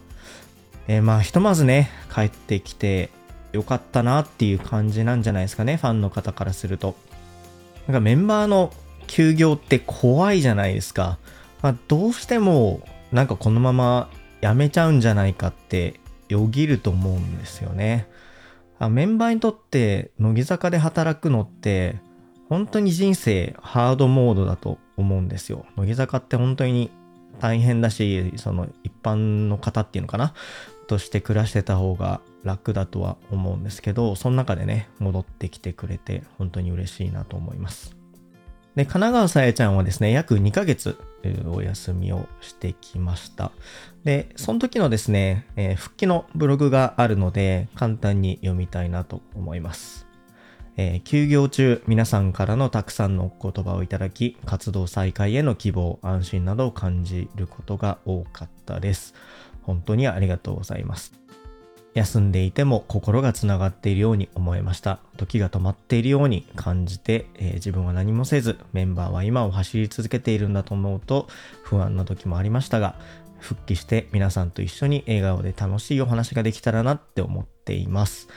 [0.88, 3.10] えー、まあひとまずね、帰ってきて
[3.52, 6.96] よかったなっていう感じなんじゃないですかね、ファンの方からすると。
[7.86, 8.72] なんかメンバーの
[9.06, 11.18] 休業って怖いじゃないですか。
[11.62, 18.08] まあ、どうしてもなんかこのままやめちゃうんじゃないかってよぎると思うんですよね。
[18.80, 22.00] あメンバーにとって乃木坂で働くのって
[22.54, 25.66] 本当に人生ハードモードだと思うんですよ。
[25.74, 26.92] 乃木坂って本当に
[27.40, 30.34] 大変だし、その一般の方っていうのかな？
[30.86, 37.96] として暮らしてた方が楽だとは思うんですけど、その中でね、戻ってきてくれて本当に嬉しいなと思います。
[38.76, 40.96] で、神奈川さえちゃんはですね、約2ヶ月
[41.46, 43.50] お休みをしてきました。
[44.04, 50.03] で、その時のですね、えー、復帰のブログがあるので、簡単に読みたいなと思います。
[50.76, 59.14] えー、休業中、皆さんからのたくさんのお言葉をいただき、活動再開への希望、安心などを感じることが多かったです。
[59.62, 61.12] 本当にありがとうございます。
[61.94, 64.98] 休んでいても心がつながっているように思えました。
[65.16, 71.28] 時が止まっているように感じて、えー、自分は何もせず、メンバーは今を走り続けているんだと思うと
[71.62, 72.96] 不安な時もありましたが、
[73.38, 78.28] 復帰して皆さんと一緒に笑顔で楽しいお話ができたらなって思っています。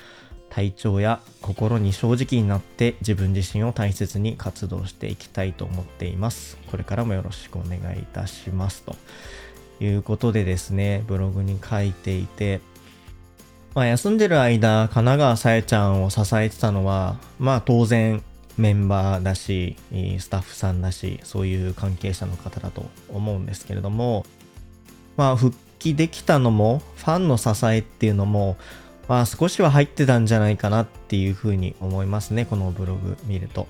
[0.50, 6.58] 体調や心に正直になって自分自身を大切に活動していきたいと思っています。
[6.72, 8.96] これからもよろしくお願いいたしますと。
[9.80, 12.62] いうことでですね、ブログに書いていて、
[13.76, 18.24] まあ、休んでる間、神奈川さえちゃんを支えてたのは、まあ当然
[18.58, 19.76] メンバーだし、
[20.20, 24.26] スタッフさんだし、そういう関係者の方だと思うんですけれども、
[25.16, 28.58] まあ復帰できたのも、ファンの支えっていうのも、
[29.08, 33.68] まあ少しは入ってたんじゃないかなっていうふうに思いますね、このブログ見ると。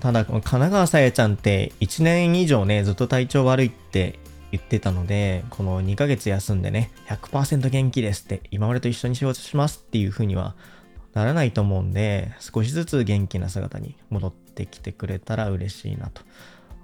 [0.00, 4.18] ただ、この神奈川さえちゃんって1年以上ね、ずっと体調悪いって
[4.50, 10.54] 言ってたので、この2ヶ月休んでね、100%元気ですって、今までと一緒に仕事しますっていう風には
[11.12, 16.22] ならないと思うんで、少しずつ元気な姿に戻ってきてくれたら嬉しいなと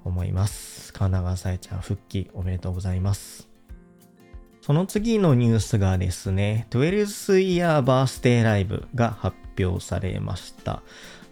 [0.04, 0.92] 思います。
[0.92, 3.55] 神奈川さえちゃん復帰おめでとうございます。
[4.66, 10.82] その次のニュースがですね、12th Year Birthday Live が発表されました。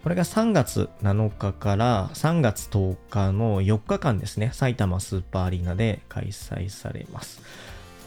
[0.05, 7.43] これが3月7日から3月10日の4日間ですね、埼玉スーパーアリーナで開催されます。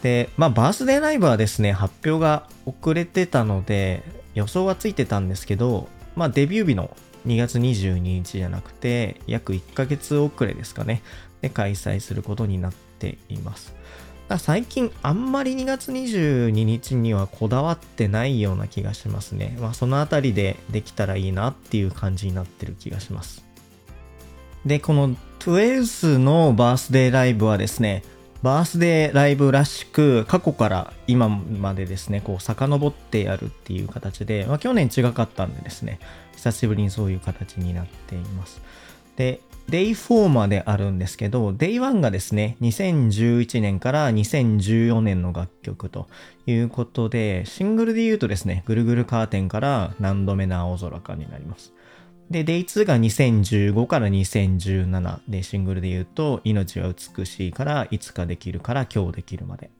[0.02, 4.02] で、まあ、バースデーライブはですね、発表が遅れてたので、
[4.32, 11.02] 予想はついてたんですけど、まあ、デビュー日の2月22日じゃなくて、約1ヶ月遅れですかね、
[11.42, 13.77] で開催することになっています。
[14.36, 19.56] 最近あんまり2月22日にはこだわってないような気がしますね。
[19.58, 23.42] まあそのあたりでできたらいいなっていう感じになってる気がします。
[24.66, 28.02] で、この12のバースデーライブはですね、
[28.42, 35.98] バースデーライブらしく過去から今までですね、こう遡ってやるっていう形で、まあ去年違かったんでですね、
[36.34, 38.60] 久しぶりにそういう形になっています。
[39.16, 46.08] で、Day4 まであるんですけど、Day1 がですね、2011年から2014年の楽曲と
[46.46, 51.74] いうことで、シングルで言うとですね、ぐるぐるカーテンから何度目の青空かになります。
[52.30, 59.70] で、Day2 が2015から2017で、シングルで言うと、命は美しいからいつかできるから今日できるまで。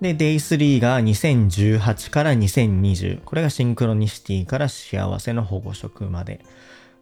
[0.00, 3.20] で、Day3 が2018から2020。
[3.24, 6.40] これがシンクロニシティから幸せの保護色まで。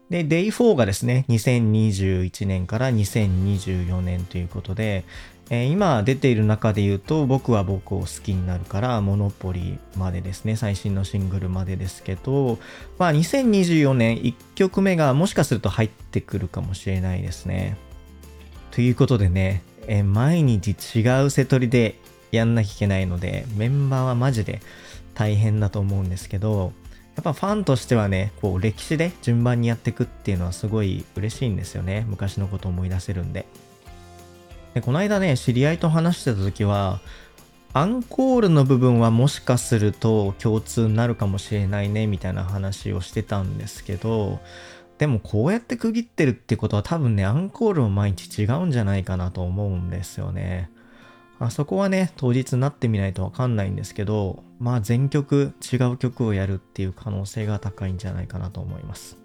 [0.09, 5.03] で、Day4 がですね、2021年から2024年ということで、
[5.51, 12.57] えー、今出ている中で言うと、僕は僕を好きになるから、モノポリまでですね、最新のシングルまでですけど、
[12.97, 17.77] まあ2024年1曲目がもしかすると入ってくるかもしれないですね。
[18.71, 21.99] ということでね、えー、毎日違う瀬取りで
[22.31, 24.61] やんなきゃいけないので、メンバーはマジで
[25.13, 26.73] 大変だと思うんですけど、
[27.19, 32.05] やっぱファンとしてはね、こう歴史で順番にやっていくっていうのはすごい嬉しいんですよね。
[32.07, 33.45] 昔のことを思い出せるんで。
[34.73, 37.01] で、この間ね、知り合いと話してた時は、
[37.73, 44.39] アンコールの部分はもしかすると共通になるかもしれないね、みたいな話をしてたんですけど、
[44.97, 50.69] でもこうやって区切ってるってことは多分ね、アンコールも毎日違うんじゃないかなと思うんですよね。
[51.37, 59.17] あそこはね、当日になってみないとわかんないんですけど、まあ全曲違う曲をやるっていう可能性が高いんじゃないかなと思います。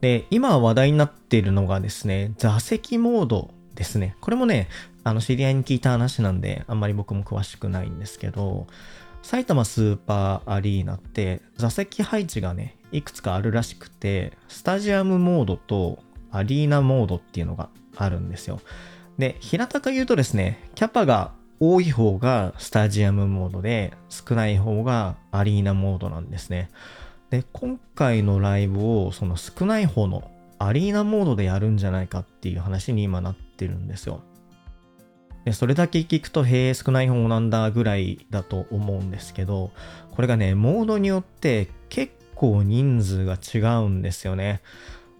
[0.00, 4.16] で、今話題になっているのがですね、座席モードですね。
[4.20, 4.68] これもね、
[5.04, 8.66] あの知り合いに聞いた話なんで、あんまり僕も詳しくないんですけど、
[9.22, 15.98] 埼玉スーパーアリーナって座席配置がね、いくつかあるらしくて、スタジアムモードと
[16.30, 18.60] アリーナモードっていうのがあるんですよ。
[19.18, 26.70] で、平たく言うとですね、キャパが多い方がスタジアムモードで、少ない方がアリーナモードなんですね。
[27.30, 34.22] で、今回のライブをその少ない方のアリーナモードでやるんじゃないかっていう話に今なってるんですよ。
[35.44, 39.70] で、それだけ聞くと、へえ、少ない方なんだぐらいだと思うんですけど、
[40.10, 44.60] これがね、モードによって結構人数が違うんですよね。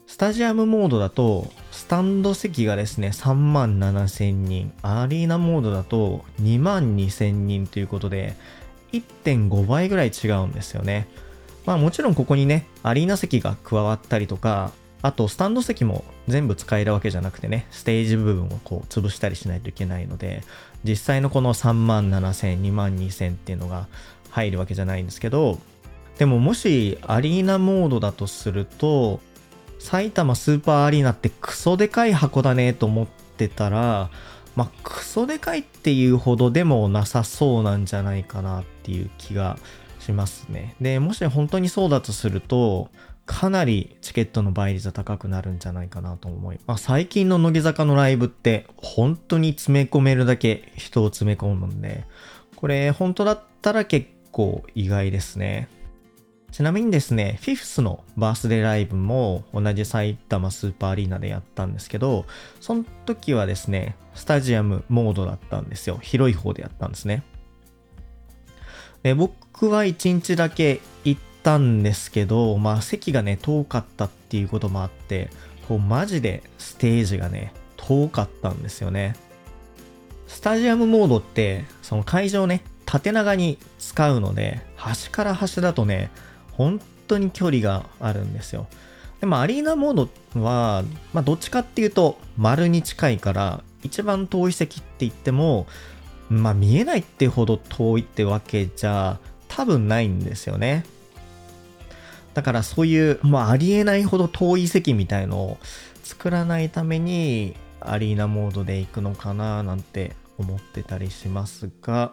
[0.07, 1.51] スタジアムモードだと、
[1.89, 4.73] タンド席がですね、3万7千人。
[4.83, 8.37] アリーナモードだと2万2千人ということで、
[8.93, 11.09] 1.5倍ぐらい違うんですよね。
[11.65, 14.71] まあもちろんここにね、アリーナ席が加わったりとか、
[15.01, 20.43] あとスタンド席も全部使えるわけじゃなくてね、ステージ部分をこう潰したりしないといけないので、
[20.85, 23.87] 実際のこの3万7千、2万2千っていうのが
[24.31, 25.59] 入るわけじゃないんですけど、
[26.19, 29.21] でももしアリーナモードだとすると、
[29.79, 34.11] 埼玉スーパーアリーナってクソでかい箱だねと思ってたら、
[34.57, 39.57] まあ、クソでかいっていうほどでもなさそうなんじゃないかなっていう気が
[40.01, 40.75] しますね。
[40.81, 42.91] で、もし本当にそうだとすると、
[43.25, 46.85] かなりチケットの倍率は高くなるんじゃないかなと思います。
[46.85, 52.05] 最近の乃木坂のライブって本当に詰め込めるだけ人を詰め込むんで、
[52.57, 55.69] これ本当だったら結構意外ですね。
[56.59, 62.25] ちなみにですね、フィフスのバースデーライブも同じ埼玉スーパーアリーナでやったんですけど、
[62.61, 66.01] その時はですね、スタジアムモードだったんですよ。
[66.03, 67.23] 広い方でやったんですね。
[69.05, 75.31] で僕は1日だけ行ったんですけど、まあ席がね、遠かったっていうこともあって、
[75.69, 79.15] こうマジでステージがね、遠かったんですよね。
[80.27, 86.11] スタジアムモードって、その会場ね、縦長に使うので、端から端だとね、
[86.59, 88.67] 本当に距離があるんですよ。
[89.21, 95.67] でもアリーナモードは、まあ、どっちかっていうと丸に近いから一番遠い席って言っても、
[96.29, 100.85] まあ、見えないってほど遠いってわけじゃ多分ないんですよね。
[102.35, 105.59] だからそういう、まあ、ありえないほど遠い席みたいのを
[106.05, 112.13] 作らないために、アリーナモードで行くのかななんて思ってたりしますが、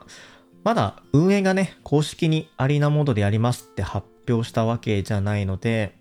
[0.64, 5.96] まだ運営がね、公式にアリーナモードでやりますって発表したわけじゃないので、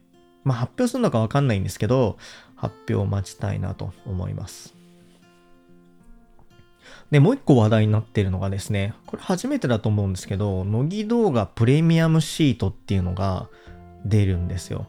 [0.44, 2.18] まあ発表するのかわかんないんですけど、
[2.56, 4.74] 発表を待ちたいなと思います。
[7.10, 13.48] で、もう一個話題になってるのがですね、これ初めてだと思うんですけど、乃木動画プレミアムシートっていうのが
[14.04, 14.86] 出るんですよ。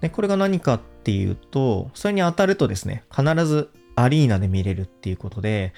[0.00, 5.72] で、これが何かっていうと、それに当たるとですね、必ずアリーナで見れるっていうことで、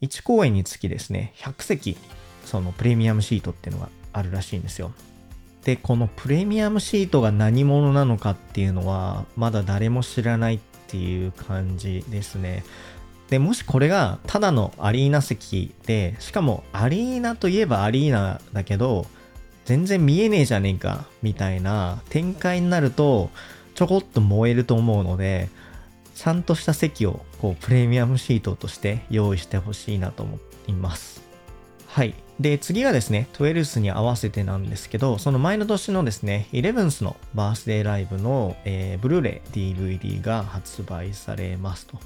[0.00, 1.96] 1公演につきですね、100席、
[2.44, 4.92] そのプレミアムシートっていうのがあるらしいんですよ。
[5.68, 12.64] で、このプレミアムシートが何者なのかっていうのは、まだ誰も知らないっていう感じですね。
[13.28, 19.04] で、もしこれがただのアリーナ席で、しかもアリーナといえばアリーナだけど、
[19.66, 23.28] 全然見えねえじゃねえか、みたいな展開になると、
[23.74, 25.50] ちょこっと燃えると思うので、
[26.14, 31.20] ちゃんとした席をこうプレミアムシートとして用意してほしいなと思います。
[31.88, 32.14] はい。
[32.40, 41.98] で、次がですね、12スに合わせてなんですけど、その前の年のですね、11スのバースデーライブの、えー、ブルーレイ DVD が発売されますと。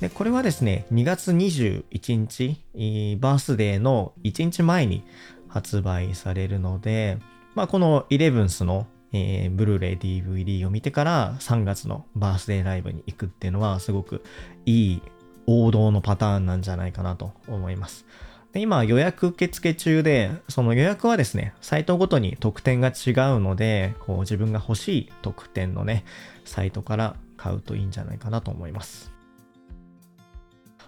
[0.00, 5.04] で、これはですね、2月21日、バースデーの1日前に
[5.48, 7.18] 発売されるので、
[7.54, 14.22] まあ、この 11th の、えー、ブルーレイ DVD を見てから3月のバースデーライブに行くっていうのはすごく
[14.64, 15.02] いい
[15.46, 18.06] 王道のパターンなんじゃないかなと思います。
[18.52, 26.04] で今予約受付中で、その予約はですね、サイトごとに特典が違うので、こう自分が欲しい特典のね、
[26.44, 29.12] サイトから買うといいんじゃないかなと思います。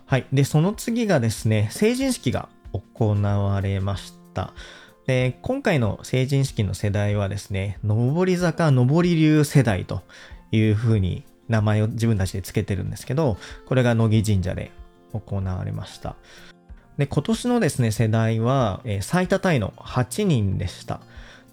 [0.07, 0.27] はい。
[0.33, 4.55] で、その次がですね、成人式が行われました。
[5.07, 10.03] で、今回の成人式の世代はですね、上り坂上り流世代と
[10.51, 13.37] いう風に名前を自分たちで付けてるんですけど、
[13.67, 14.73] これが乃木神社で
[15.13, 16.17] 行われました。
[17.01, 21.01] で、今年のですね、世代は、え、最多タイの8人でした。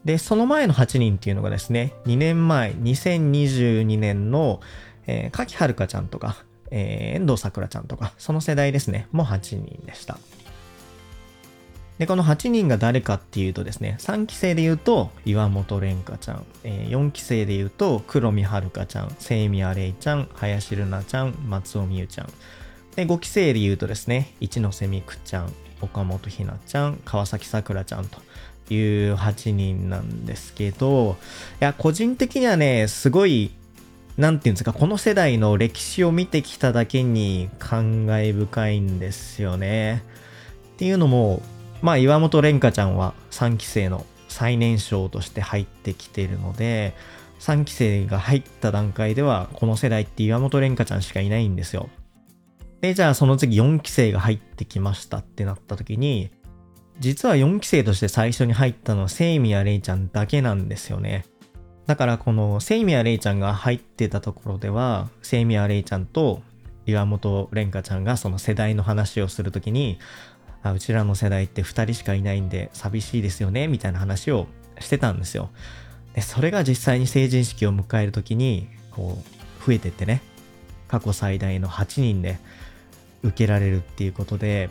[0.04, 4.60] で、その前の8人っていうのがですね、2年前、2022年の、
[5.06, 10.18] えー、柿はるかちゃんとか、えー、遠藤桜ちゃんとか、その世代ですね、も8人でした。
[11.98, 22.28] で、この8人が誰かっていうとですね、3期生で言うと、岩本蓮香ちゃん、えー、4期生で言うと、黒見遥ちゃん、清宮玲ちゃん、林瑠奈ちゃん、松尾美優ちゃん。
[22.98, 28.20] で、5期生で言うとですね、一ノ瀬美空ちゃん、岡本ひなちゃん、川崎さくらちゃんと
[28.74, 31.16] いう8人なんですけど、
[31.62, 33.52] いや、個人的にはね、すごい
[34.18, 40.04] なんていうんですか、この世代の歴史を見てきただけに感慨深いんですよね。
[40.74, 41.44] っていうのも、
[41.84, 46.96] まあ岩本蓮香ちゃんは3期生の最年少として入ってきているので、
[47.42, 51.88] 3期生が入った段階では、この世代って岩本蓮香ちゃんしかいないんですよ。
[52.82, 56.30] で、じゃあその次4期生が入ってきましたってなった時に、
[57.00, 61.26] 実は4期生として最初に入ったのはセイミヤレイちゃんだけなんですよね。
[61.86, 66.42] だからこのセイミヤレイちゃんが入ってたところでは、セイミヤレイちゃんと
[66.86, 70.00] 岩本蓮香ちゃんがその世代の話をするときに、
[70.64, 74.48] あうちらの世代って2人しかいないんで寂しいですよね、みたいな話を
[74.80, 75.50] してたんですよ。
[76.14, 80.22] で、それが実際に成人式を迎えるときに、こう、増えてってね、
[80.88, 82.40] 過去最大の8人で
[83.24, 84.70] 受けられるっていうことで、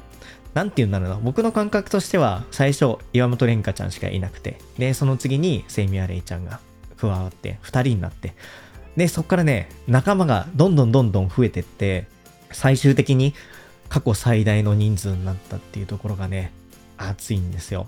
[0.54, 6.60] なんて言うんだろうな、僕の感覚としては、最初、岩本蓮香ちゃんしかいなくて、で、その次に、セイミヤレイちゃんが
[6.96, 8.34] 加わって、2人になって、
[8.96, 12.06] で、そこからね、仲間がどんどんどんどん増えてって、
[12.52, 13.34] 最終的に
[13.88, 16.52] 過去最大の人数になったっていうところがね、
[16.96, 17.86] 熱いんですよ。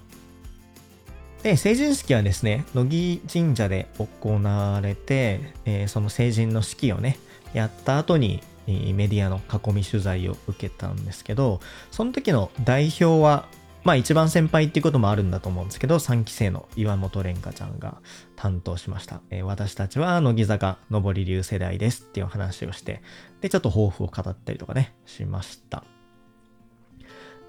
[1.43, 7.19] で、成人式はですね、乃木神社で行われて、えー、その成人の式をね、
[7.55, 11.61] やった後に、メディアの囲み取材を受けたんですけど、
[11.91, 13.47] その時の代表は
[13.85, 18.03] まあ一番先輩っていうこともあるんだと思うんですけど、3期生の岩本蓮香ちゃんが
[18.37, 19.23] 担当しました。
[19.31, 23.03] えー、私たちは乃木坂上り流世代ですっていう話をして、
[23.41, 25.85] で、ちょっと抱負を語ったりとかね、しました。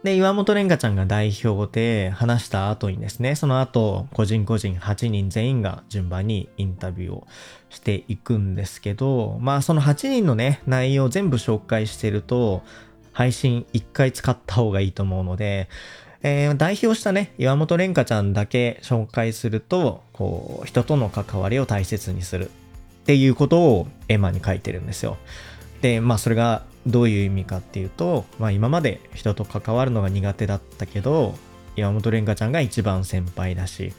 [0.04, 7.28] で、岩本蓮香ちゃんが代表で話した後にですね、その後、個人個人8人全員が順番にインタビューを
[7.70, 12.64] していくんですけど、まあその8人のね、内容全部紹介してると、
[13.12, 15.68] 配信1回使った方がいいと思うので、
[16.24, 22.52] えー、代表したね、岩本蓮香ちゃんだけ紹介すると、こう、人との関わりを大切にするっ
[23.06, 25.18] ていうことをエマに書いてるんですよ。
[25.82, 31.36] で、まあそれがどういう意味かっていうと、まあ今まで人と関わるのが苦手だったけど、
[31.76, 33.94] 岩本蓮香ちゃんが一番先輩だし、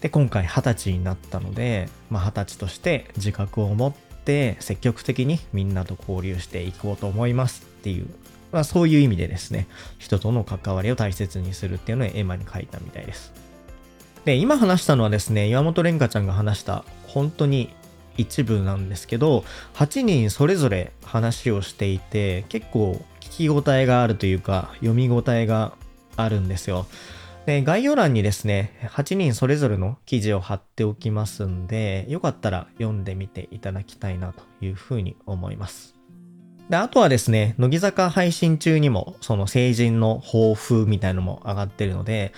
[0.00, 8.06] で、今回二十歳になったので、まあ二十歳として自覚を持って積極的にみんなと交流していこうと思いますっていう、
[8.52, 9.66] まあそういう意味でですね、
[9.98, 13.32] 人との関わりを大切にするっていうのをエマに書いたみたいです。
[14.24, 17.70] で、今話したのはですね、岩本蓮香ちゃんが話した本当に
[18.16, 19.44] 一部なんですけど、
[19.74, 25.72] 8人それぞれ話をしていて、結構聞き応えがあるというか、読み応えが
[26.16, 26.86] あるんですよ。
[27.46, 35.94] で、概要欄にですね、8人それぞれの記事を貼っておきますんで、よかったら読んでみていただきたいなというふうに思います。
[36.68, 42.32] で、あとはですね、乃木坂配信中にも、その成人の抱負みたいのも上がってるので、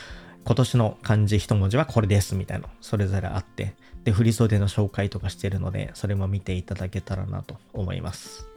[0.44, 3.74] 今年の漢字一文字はこれですみたいなそれぞれあって、
[4.04, 8.48] で、振袖の紹介とかしてるので、それも見ていただけたらなと思います。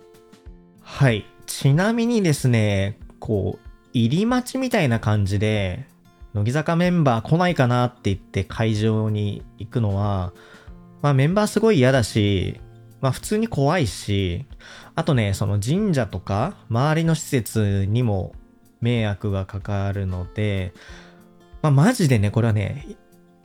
[0.81, 1.25] はい。
[1.45, 5.85] ちなみにですね、こう、入り待ちみたいな感じで、
[6.33, 10.33] 乃木坂メンバー来ないかなって言って会場に行くのは、
[11.01, 12.59] まあメンバーすごい嫌だし、
[12.99, 14.45] まあ普通に怖いし、
[14.95, 18.33] あとね、その神社とか周りの施設にも
[18.81, 20.73] 迷惑がかかるので、
[21.61, 22.85] まあマジでね、これはね、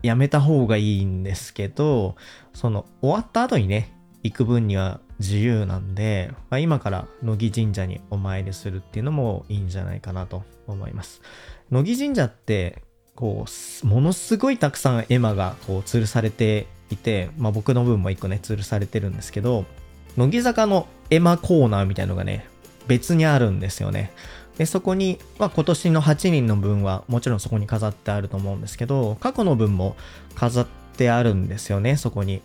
[0.03, 2.17] やめた方がいいんですけど、
[2.53, 3.93] その終わった後にね、
[4.23, 11.21] 行く分には自由なんで、まあ、今から乃木神社にお参りするっていうのもいいんじゃないかなと思います。
[11.71, 12.83] 乃木神社って、
[13.15, 13.45] こ
[13.83, 19.65] う、ものすごいたくさん絵馬がこう吊るされていて、まあ僕の分も一個ね、吊るされてるんですけど、
[20.17, 22.47] 乃木坂の絵馬コーナーみたいのがね、
[22.87, 24.11] 別にあるんですよね。
[24.61, 29.97] で、そこに、まあ、今年の8人の分はもちろんそこに飾ってあると思うんですけど、過去の分も
[30.35, 30.67] 飾っ
[30.99, 32.43] てあるんですよね、そこに。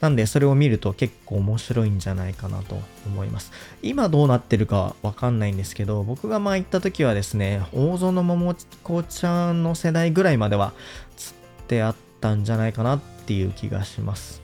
[0.00, 3.52] なんで、それを見ると結構面白いんじゃないかなと思います。
[3.82, 10.72] 今どうなってるかわかんないんですけど、僕が前行った時はですね、大園桃子ちゃんの世代ぐらいまでは
[11.18, 14.40] 釣ってあったんじゃないかなっていう気がします。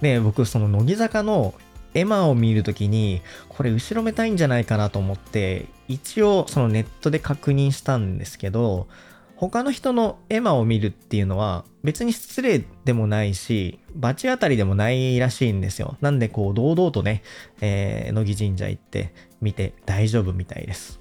[0.00, 1.54] で、僕、その乃木坂の
[1.94, 8.88] エマを見るときに、これ後ろめたいんじゃないかなと思って、一応そのネットで確認したんですけど、
[9.36, 15.96] 他の人のエマを見るっていうのは別に失礼でもないし、罰当たりでもないらしいんですよ。
[16.00, 17.22] なんでこう堂々とね、
[17.60, 21.00] えー、乃木神社行って見て大丈夫みたいです。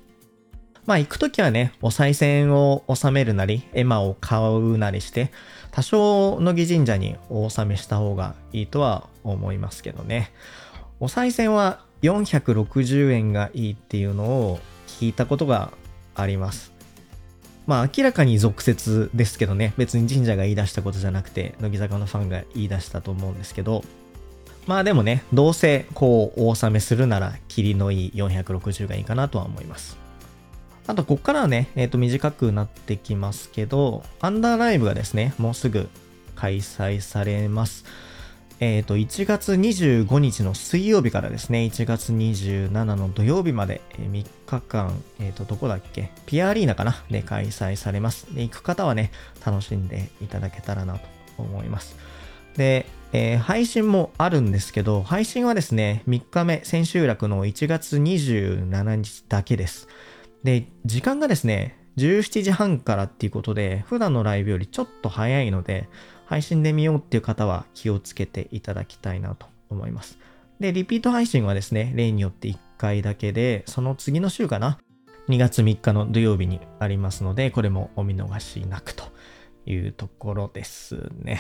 [0.86, 5.32] まあ行くときはね、お賽銭を納めるなり、エマを買うなりして、
[5.72, 10.32] 多少乃木神社にお納めした方がいいとは思いますけどね。
[11.00, 15.72] お賽銭は460円がいいっていうのを聞いたことが
[16.16, 16.74] あります。
[17.66, 23.84] まあ明らかに俗説ですけどね、別に神社が言い出したことじゃなくて、乃木坂のファンが言い出したと思うんですけど、
[24.68, 29.98] まあでもね、どうせこうお納めするなら、霧のいい460がいいかなとは思います。
[30.86, 35.88] あと、こっからはね、えっ、ー、と、短くなってきますけど、アンダーライブがですね、もうすぐ
[36.36, 37.86] 開催されます。
[38.64, 46.12] えっ、ー、と、1月25日の水曜日からですね、1月27の土曜日まで、え3日間、えっ、ー、と、どこだっけ？
[46.26, 47.04] ピアアリーナかな？
[47.12, 48.34] で開催されます。
[48.34, 49.12] で、行く方はね、
[49.46, 51.02] 楽しんでいただけたらなと
[51.38, 51.98] 思います。
[52.56, 59.90] で、えー、配信もあるんですけど、配信はですね、3日目、千秋楽の1月27日だけです。
[60.46, 65.90] で、時間がですね、17時半からっていうことで、普段のライブよりちょっと早いので、
[66.26, 70.18] 配信で見ようっていう方は気をつけていただきたいなと思います。
[70.60, 74.80] で、リピート配信はですね、例によって1回だけで、その次の週かな、
[75.30, 79.06] 2月3日の土曜日にありますので、これもお見逃しなくと
[79.66, 81.40] いうところですね。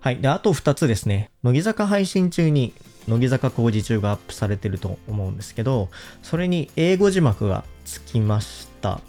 [0.00, 0.18] はい。
[0.18, 1.30] で、あと2つですね。
[1.42, 2.74] 乃木坂配信中に、
[3.08, 5.88] 乃木坂工事中がアップされてると思うんですけど、
[6.22, 9.00] それに英語字幕がつきました。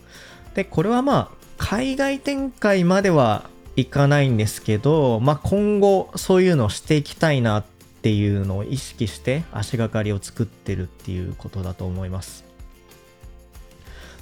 [0.54, 7.64] で、これはまあ、海外展開まではいかないんですけど、まあ、今後そういうのをしていきたいなっ
[8.02, 12.46] ていうのを意識して足がかりを作ってるっていうことだと思います。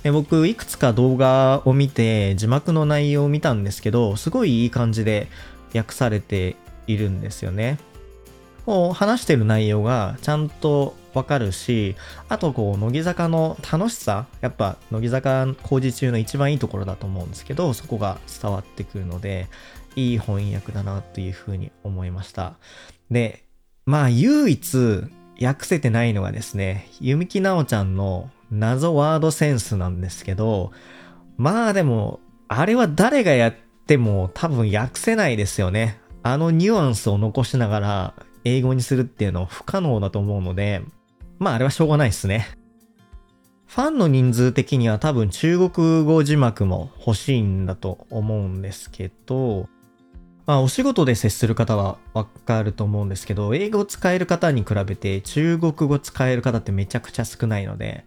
[0.03, 5.29] で僕、いくつか動画を見て字幕の内容を見たんですけど、すごいいい感じで
[5.73, 6.55] 訳されて
[6.87, 7.77] いるんですよね。
[8.65, 11.95] もう話してる内容がちゃんとわかるし、
[12.29, 19.47] あとこう、乃木坂の楽しさ、やっぱ乃木坂工事中の一番いいところだと思うんですけど、そこが伝わってくるので、
[19.95, 22.55] いい翻訳だなというふうに思いました。
[23.11, 23.43] で、
[23.85, 25.03] まあ唯一
[25.41, 30.71] 訳せてないのがですね、弓木奈緒ちゃんの謎ワードセンスなんですけど、
[31.37, 33.55] まあでも、あれは誰がやっ
[33.87, 35.99] ても多分訳せないですよね。
[36.23, 38.13] あのニュアンスを残しながら
[38.43, 40.81] 英語にするっていうのは不可能だと思うので、
[41.39, 42.47] まああれはしょうがないですね。
[43.67, 49.67] ファンの人数的には多分中国語字幕も欲しいんだと思うんですけど、
[50.45, 58.05] まあお仕事で接する方はわかると思うんですけど、英語使える方に比べて中国語使える方ってめちゃくちゃ少ないので、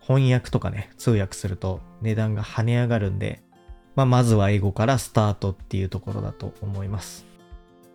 [0.00, 3.40] 翻訳とかね、通訳すると値段が跳ね上がるんで、
[3.94, 7.24] まあまずは英語からスタートっていうところだと思います。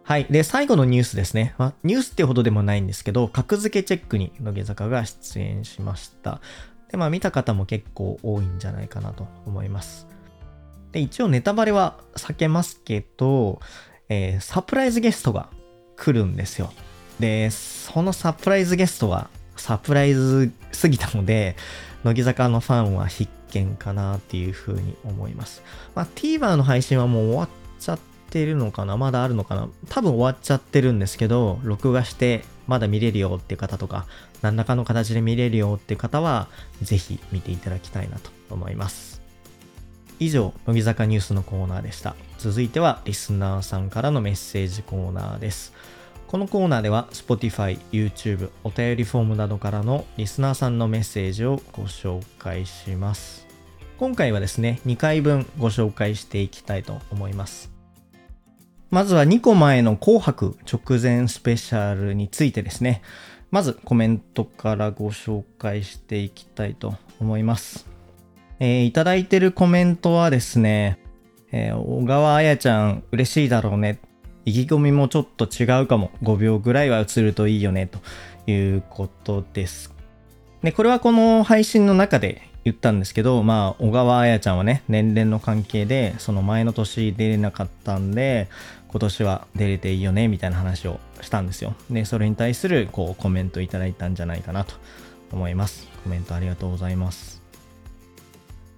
[0.10, 0.26] はい。
[0.28, 1.54] で、最後のニュースですね。
[1.60, 6.42] まあ、ニュースってほどでもないんですけど、格付けチェックに乃木坂が出演しました。
[6.90, 10.08] で、まあ見た方も結構多いんじゃないかなと思います。
[10.94, 13.60] で、一応ネタバレは避けますけど、
[14.10, 15.52] えー、サプライズゲストが
[15.96, 16.74] 来るんですよ。
[17.20, 21.56] で、そのサプライズゲストはサプライズすぎたので、
[22.04, 25.62] 乃木坂のファンは必見かなっていうふうに思います。
[25.94, 27.50] まあ、TVer の配信はもう終わっ
[27.80, 28.00] ちゃっ
[28.30, 28.96] ているのかな？
[28.98, 29.68] まだあるのかな？
[29.90, 34.06] 多分終わっちゃってるんですけど、録画してまだ見れるよっていう方とか、
[34.42, 36.48] 何らかの形で見れるよっていう方は、
[36.82, 39.22] ぜひ見ていただきたいなと思います。
[40.20, 42.16] 以上、乃木坂ニュースのコーナーでした。
[42.38, 45.74] 続いては、リスナーさんからのメッセージコーナーです。
[46.28, 53.48] このコーナーでは Spotify、YouTube、お便りフォームなどからのリスナーさんのメッセージをご紹介します。
[53.98, 57.79] 今回はですね、2回分ご紹介していきたいと思います。
[58.92, 63.04] まずは2個前の紅白直前スペシャルについてですね、
[63.52, 67.88] まずコメントからご紹介していきたいと思います。
[68.60, 71.00] えー、いただいてるコメントはですね、
[71.52, 74.00] えー、小川彩ちゃん嬉しいだろうね。
[74.46, 76.10] 意気込みもちょっと違うかも。
[76.24, 77.88] 5秒ぐらいは映るといいよね。
[77.88, 78.00] と
[78.50, 79.94] いうことです。
[80.64, 88.48] で、これはこの配信の中で言ったんですけど、まあ、小川彩ちゃんはね、年齢の関係で、その前の年出れなかったんで、
[88.92, 91.76] 今年は出れていいよね、みたいな話をしたんですよ。
[91.92, 94.76] で、それに対する、こう、コメントいただいたんじゃないかなと
[95.32, 95.88] 思います。
[96.04, 97.42] コメントありがとうございます。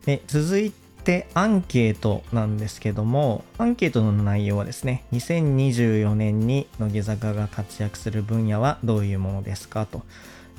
[0.05, 0.71] で、続い
[1.05, 10.03] てアンケートなんですけども、アンケートの内容はですね、2024年に乃木坂が活躍する分野はどういうものですかと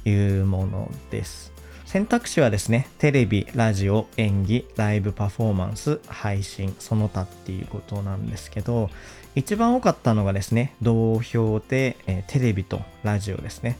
[0.06, 1.52] いうものです。
[1.84, 8.88] 選択肢はですね、テレビ、ラジオ、演技、ライブパフォーマンス、配信、その他っていうことなんですけど、
[9.34, 13.78] 一番多かったのがですね、同票で、え、テレビとラジオですね。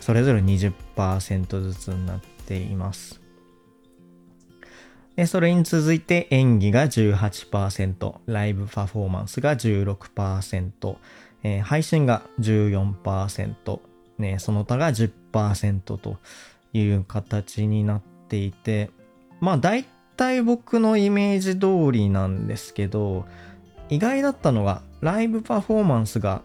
[0.00, 3.20] それぞれ20%ずつになっています。
[5.14, 10.96] でそれに続いて演技が18%、ライブパフォーマンスが16%、
[11.44, 13.80] えー、配信が14%、
[14.18, 16.16] ね、その他が10%と
[16.72, 18.90] いう形になっていて、
[19.40, 19.84] まあ大
[20.16, 23.26] 体僕のイメージ通りなんですけど、
[23.92, 26.40] 意外だったのがライブパフォーマンスが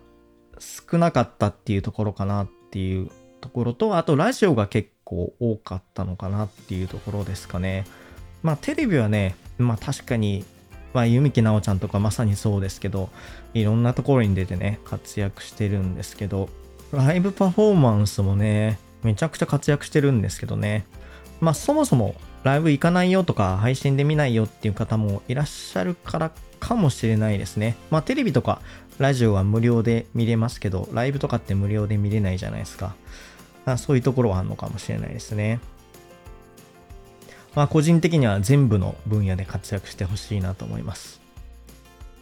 [0.59, 7.85] 少なかったっていうところかなっていうところと、あとラジオが結構多かったのかなっていうところですかね。
[8.43, 10.43] まあテレビはね、まあ確かに、
[10.93, 13.07] まあ弓木奈緒ちゃんとかまさにそうですけど、
[13.53, 16.49] いろんなところに出てね、活躍してるんですけど、
[16.91, 20.85] ライブパフォーマンスもね、めちゃくちゃ活躍してるんですけどね。
[21.39, 27.75] まあそもそもライブ行かないよとか配信で見ないよっていう方もいらっしゃるからかもしれないですね。
[27.89, 28.61] まあテレビとか
[28.99, 32.95] ラジオは無料で見れますけど、ライブとかって無料で見れないじゃないですか。
[33.67, 35.59] かそういうところはあるのかもしれないですね。
[37.53, 41.19] まあ、個人的には全部の分野で活躍してほしいなと思います。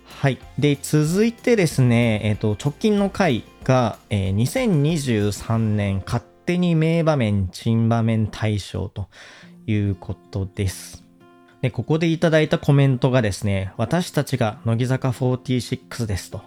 [0.06, 0.40] はい。
[0.58, 9.10] で、続いてですね、えっ、ー、と、直近の回が、えー、2023年勝手に名場面、珍場面大賞と
[9.68, 11.05] いうことです。
[11.66, 16.42] で、ここでいただいたコメントがですね、私たちが乃木坂46ですと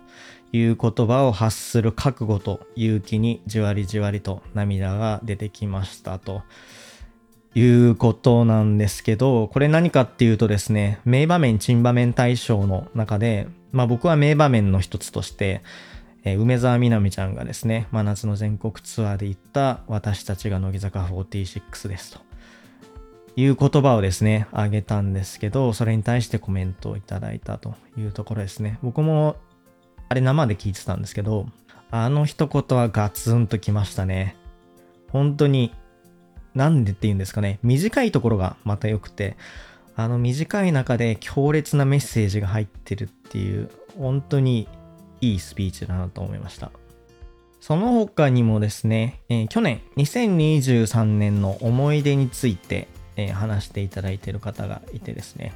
[0.52, 6.42] いう言葉を発する覚悟と勇気にじわりじわりと涙が出てきましたと。
[7.54, 15.62] いうことなんですけど、これ何かっていうとですね、名場面、珍場面大賞の中で、まあ僕は名場面の一つとして、
[16.22, 22.27] え、梅沢みなみちゃんがですね、真夏の全国ツアーで行った私たちが乃木坂46ですと
[23.38, 28.80] いう言葉をですね、あげたんですけど、それに対してコメントをいただいたというところですね。
[28.82, 29.36] 僕も
[30.08, 31.46] あれ生で聞いてたんですけど、
[31.92, 34.34] あの一言はガツンときましたね。
[35.12, 35.72] 本当に
[36.56, 39.36] なんでっていうんですかね、短いところがまた良くて、
[39.94, 44.66] あの短い中で強烈なメッセージが入ってるっていう、本当に
[45.20, 46.72] いいスピーチだなと思いました。
[47.60, 55.52] その他にもですね、えー、去年2023年の思い出について、え、話していただいている方がいてですね、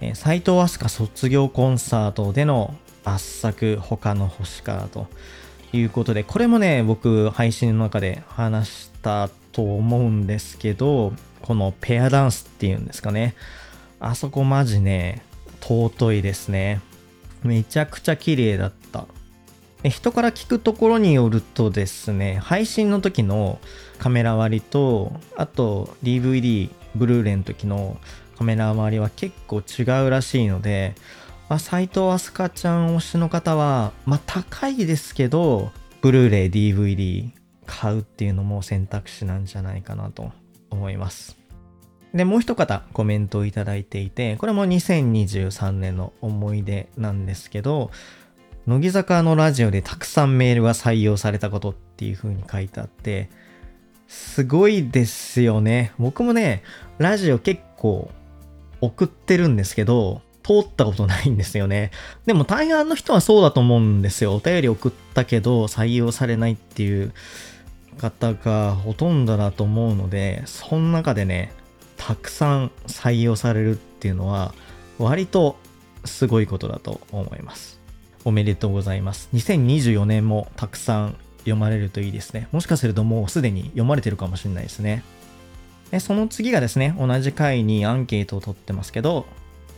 [0.00, 2.74] えー、斉藤飛鳥卒業コンサートでの
[3.04, 5.06] 圧作他の星からと
[5.72, 13.34] いうことで、これもね、僕配信の中で話したと思うんですけど、このペアダンスっていうんですかね。
[14.00, 15.22] あそこマジね、
[15.60, 16.80] 尊いですね。
[17.42, 19.06] めちゃくちゃ綺麗だった。
[19.88, 23.58] 人から聞くところによるとですね、配信の時の
[23.98, 27.98] カメラ割りと、あと DVD、ブルーレイの時の
[28.36, 30.94] カメラ割りは結構違うらしいので、
[31.48, 35.70] まあ、斉藤飛鳥ちゃん推しの方は、まあ高いですけど、
[36.00, 37.30] ブルーレイ、DVD
[37.66, 40.32] 買うっていうのも選択肢なんじゃないかなと
[40.70, 41.36] 思います。
[42.14, 47.90] で、もう一方コメントをいただいていて、これも2023年の思い出なんですけど、
[48.66, 53.28] 乃木坂のラジオでたくさんメールが採用されたことっていう風に書いてあって、
[54.08, 55.92] すごいですよね。
[55.98, 56.62] 僕もね、
[56.98, 58.10] ラジオ結構
[58.80, 61.90] 送ってるんですけど、通ったことないんですよね。
[62.26, 64.34] でも大半の人はそうだと思うんですよ。
[64.34, 67.12] お便り送ったけど採用されないっていう
[67.98, 71.52] 方がほとんどだと思うので、その中でね、
[71.96, 74.54] たくさん採用されるっていうのは
[74.98, 75.56] 割と
[76.04, 77.80] すごいことだと思います。
[78.26, 79.30] おめでとうございます。
[79.32, 82.48] 2024年もたくさん読まれるといいですね。
[82.52, 85.02] もしかするともうすでに読まれてるかもしれないですね。
[85.90, 89.26] でその次がですね、同じ回にアンケートを取ってますけど、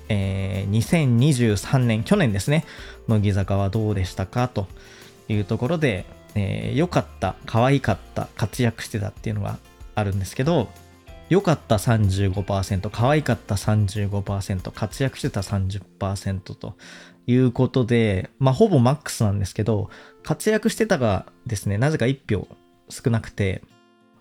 [0.08, 2.64] えー、2023年、去年ですね、
[3.08, 4.66] 乃木坂はどうでしたかと
[5.28, 9.58] いうところで、えー、良かった、可愛かった、活躍してたっていうのが
[9.94, 10.68] あるんですけど、
[11.28, 16.74] 良かった35%、可愛かった35%、活躍してた30%と
[17.26, 19.90] いうことで、まあほぼマックスなんですけど、
[20.26, 22.48] 活躍してたがですね、なぜか1票
[22.88, 23.62] 少なくて、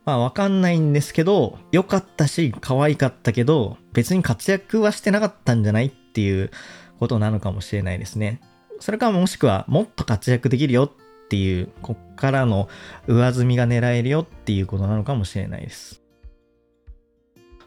[0.06, 6.52] まあわかんないんですけど、良かったし、可愛かったけど、別に活躍はしてなかったんじゃないっていう
[7.00, 8.40] ことなのかもしれないですね。
[8.80, 12.70] それかもしくは、もっと活躍できるよっていう、こっからの
[13.08, 16.04] 上積みが狙えるよっていうことなのかもしれないです。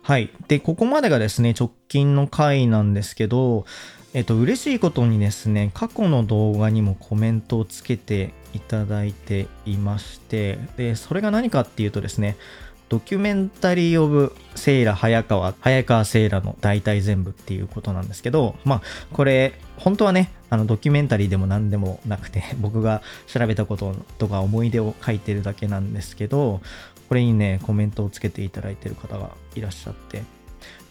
[0.01, 0.31] はい。
[0.47, 3.67] で、ここまでがですね、直近の回なんですけど、
[4.15, 12.37] えっと、嬉しいことにですね、過去の動画にもコメントをつけていただいていまして、で、それが何かっていうとですね、
[12.89, 18.83] ドキュメンタリー・オブ・セイラ・早川、早川セイラの大体全部っていうことなんですけど、まあ、
[19.13, 26.63] これ、本当はね、あの、ドキュメンタリーでも何でもなくて、 僕が調べたこととか思い出を書いてるだけなんですけど、
[27.11, 30.23] これにね、コメントをつけていただいてる方がいらっしゃって、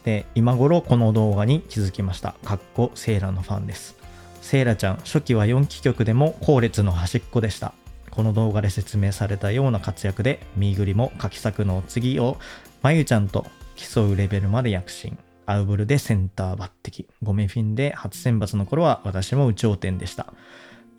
[0.07, 2.33] で、今頃この動画に気づきました。
[2.45, 3.97] かっこセーラのファンです。
[4.41, 7.73] セーラちゃん、初期は4期曲でも後列の端っこでした。
[8.09, 12.37] この動画で説明されたような活躍で、ミーグリも書き作の次を、
[12.81, 15.17] まゆちゃんと競うレベルまで躍進。
[15.45, 17.05] アウブルでセンター抜擢。
[17.21, 20.33] ゴメフィンで初選抜の頃は私も有頂天でした。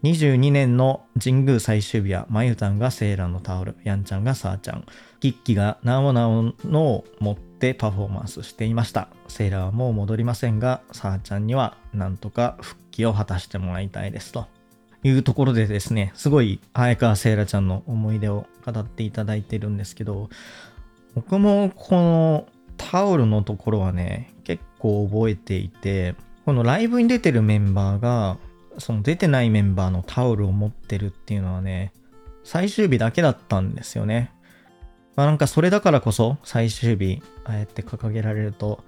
[0.02, 4.84] 22年の神宮最終日は、まゆたんがセーラのタオル、ヤンちゃんがサーちゃん、
[5.18, 9.09] キッキがなおなおのを持ってパフォーマンスしていました。
[9.28, 14.46] セーラーはもう戻りませんが、サーちゃんにはなんとか復帰を果たしてもらいたいですと。
[15.04, 20.28] いうところでですね、すごい早川セーラちゃんの思い出を語っていただいてるんですけど、
[21.14, 28.38] 僕もこのタオルのところはね、結構覚えていて、このライブに出てるメンバーが
[28.78, 31.92] その出てないメンバーのタオルを持ってるっていうのはね、
[32.44, 34.32] 最終日だけだったんですよね。
[35.19, 38.85] まあなんかそれだからこそ最終日、ああやって掲げられると、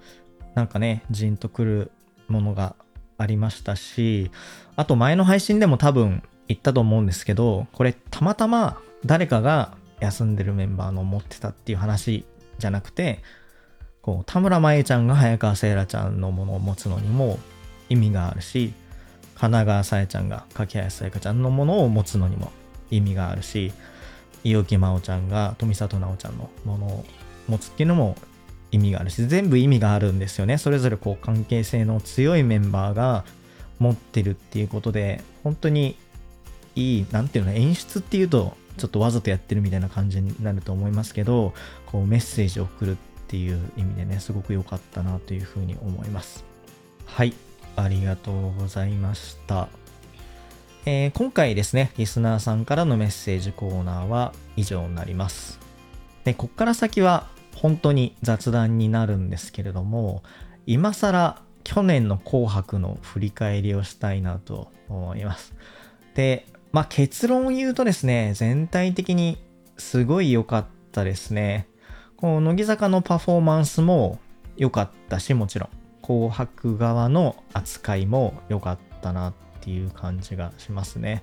[0.55, 1.91] なんかね、じんとくる
[2.29, 2.77] ものが
[3.19, 4.31] ありましたし、
[4.77, 12.25] あと前の配信でも多分言ったと思うんですけど、これたまたま誰かが休んでるメンバーの持ってたっていう話
[12.59, 13.25] じゃなくて、
[14.01, 17.41] こう、田村真由ちゃんが早川せいらちゃんのものを持つのにも
[17.89, 18.73] 意味があるし、
[19.35, 22.53] 神奈川さやちゃんが柿林さやかちゃんのものを持つのにも
[22.93, 23.73] 意味があるし、
[24.45, 27.05] 伊予木真央ちゃんが富里奈央ちゃんのものを
[27.49, 28.17] 持つっていうのも
[28.73, 30.59] 意味があるし、全部意味があるんですよね。
[30.59, 33.25] それぞれこう関係性の強いメンバーが
[33.79, 35.97] 持ってるっていうことで、本当に
[36.77, 41.53] いい、なんていうの、演出っていうと、ちょっとわざとやってるみたいな感じになると思いますけど、
[41.87, 46.45] こうメッセージを送るっていう意味でね、すごく良かったなというふうに思います。
[47.07, 47.35] はい。
[47.77, 49.69] ありがとうございました。
[50.87, 55.61] えー、今回ですね、リスナーさんからのメッセージコーナーは以上になります。
[56.25, 60.23] で、こっから先は本当に雑談になるんですけれども、
[60.67, 65.55] 今更去年の紅白の振り返りをしたいなと思います。
[66.15, 69.37] で、まあ結論を言うとですね、全体的に
[69.77, 71.69] すごい良かったですね。
[72.17, 74.19] この乃木坂のパフォーマンスも
[74.57, 75.69] 良かったし、もちろん。
[76.03, 81.23] 紅白側の扱いも良かったなってていう感じがしますね。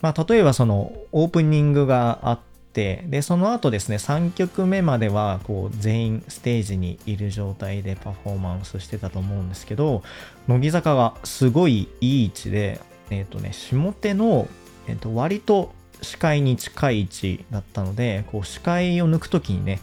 [0.00, 2.38] まあ、例えばそのオープニングがあっ
[2.72, 10.02] て、で、その後ですね、3曲目までは、こう、全員ステージにいる状態でパフォーマンスしてたと思うんですけど、
[10.46, 14.48] 乃木坂がすごいいい位置で、えっ、ー、とね、下手の、
[14.86, 19.80] えっ、ー、と、割と視界に近い位置だったので、こう、視界を抜くときにね、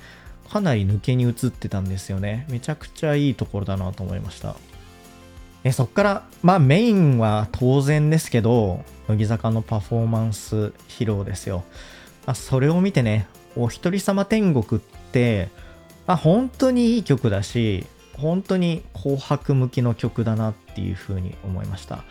[0.49, 2.45] かなり抜けに映ってたんですよね。
[2.49, 4.55] めちゃくちゃいいところだなと思いました。
[5.67, 11.65] えそっから、まあメインは当然ですけど、乃木坂のパフォーマンス披露ですよ。
[12.25, 15.49] まあ、それを見てね、お一人様天国って、
[16.05, 22.05] まあ、本当にいい曲だし、本当に紅白向きの曲だなっていう風に思いました。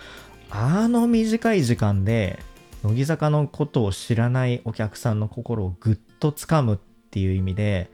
[0.51, 2.39] あの短い時間で、
[2.85, 6.79] 乃木坂のことを知らないお客さんの心をぐっと掴むっ
[7.11, 7.91] ていう意味で、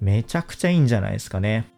[0.00, 1.68] めちゃくちゃいいんじゃないですかね。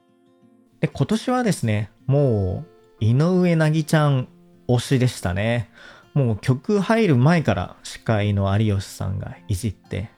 [0.80, 4.28] で、今年はですね、もう、井上凪ちゃん
[4.68, 5.70] 推しでしたね。
[6.14, 10.10] もう曲入る前から司会の有吉さんがいじって、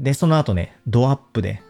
[0.00, 1.62] で、その後ね、ドアップで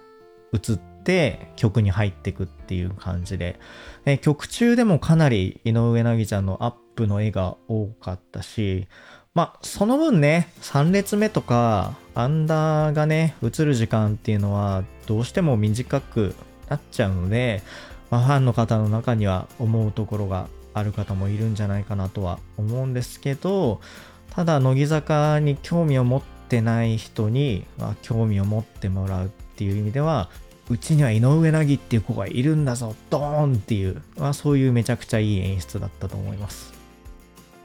[0.53, 3.59] 映って曲に入ってくっていう感じで、
[4.05, 8.89] え曲中でもかなり井上凪ちゃんのアップの絵が多かったし、
[9.35, 16.35] まあ、その分ね、3列目とか、アンダーがね、映る時間っていうのは、どうしても短く
[16.71, 17.63] なっちゃうので、
[18.11, 23.81] まあ、ファンの方の中には思うところがある方もいるんじゃないかなとは思うんですけど、
[24.31, 30.29] ただ、乃木坂に興味を持ってない人に、ま、興味を持ってもらうっていう意味では、
[30.69, 36.75] うちには井上凪っていう子がいるんだぞ、ドーンっていう、まあ、そういうめちゃくちゃいい演出だったと思います。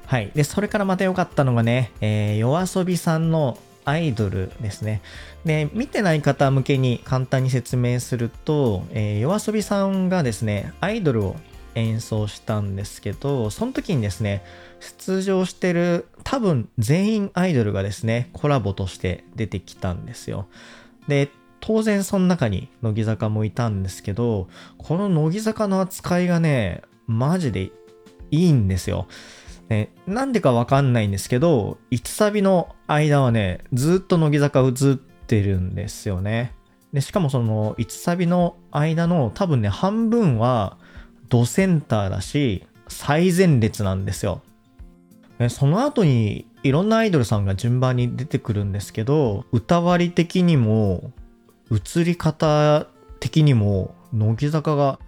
[0.06, 0.32] はい。
[0.36, 5.02] で、それからまた良かったのがね、えー、夜遊びさんのアイドルですね。
[5.46, 11.36] で、見てない方向けに簡単に説明すると、えー、夜遊びさんがですね、アイドルを
[11.76, 14.44] 演奏したんですけど、その時にですね、
[14.80, 20.48] 出場してる多分全員アイドルがですね、コラボとして出てきたんですよ。
[21.08, 21.30] で、
[21.60, 27.72] 当然その中に乃木坂もいたんですけど、この乃木坂の扱いがね、マジで
[28.32, 29.08] いいんですよ。
[29.72, 36.54] ね、なんでかわかんないんですけど、1サビの間はね、ずっと乃木坂映ってるんですよね。
[36.92, 40.78] で、しかもその1サビの間の多分ね、半分は
[41.30, 44.42] ドセンターだし、最前列なんですよ。
[45.40, 51.14] ねその後にいろんなアイドルさんが順番に出てくるんですけど、歌割り的にも、
[51.72, 52.88] 映り方
[53.22, 55.00] 的にも、乃木坂が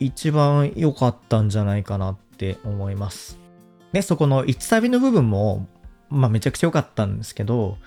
[0.00, 3.45] 一番良かったんじゃないかなって思います。
[3.96, 5.66] で、そこの1サビの部分も、
[6.10, 7.78] まあめちゃくちゃ良かったんですけど、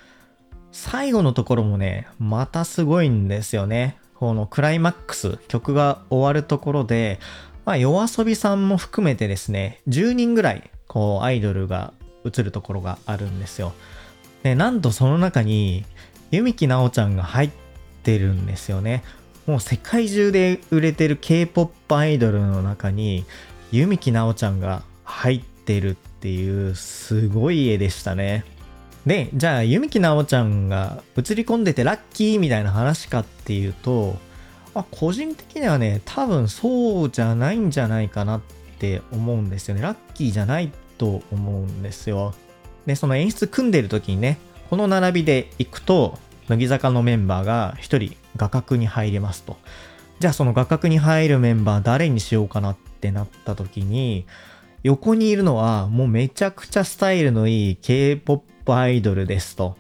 [0.72, 4.00] 最後のところもね、またすごいんですよね。
[4.16, 7.20] このクライマックス、曲が終わるところで、
[7.64, 11.94] まあ、夜遊びさんも含めてですね、10人ぐらい、こう、アイドルが
[12.26, 13.74] 映るところがあるんですよ。
[14.42, 15.86] で、なんとその中に、
[16.32, 17.52] 弓木奈緒ちゃんが入っ
[18.02, 19.04] てるんですよね。
[19.46, 23.26] もう世界中で売れてる K-POP アイドルの中に、
[23.72, 28.44] 弓木奈緒ちゃんが入ってるっていう、すごい絵でしたね。
[29.06, 34.18] で、じゃあ、弓木奈緒ちゃんが映り込んでてラッキーみたいな話かっていうと、
[34.74, 38.42] あ、個人的にはね、多分そうじゃないんじゃないかなっ
[38.80, 39.84] て思うんですよね。
[39.84, 42.34] ラッキーじゃないと思うんですよ。
[42.88, 44.40] で、その演出組んでる時にね、
[44.72, 46.18] この並びで行くと、
[46.48, 49.58] 乃木坂のメンバーが1人画角に入れますと。
[50.20, 54.26] じゃあその画角に入るメンバー誰にしようかなってなった時に、
[54.84, 59.78] 横にいるのはもうめちゃくちゃスタイルのいい K-POP アイドルですと。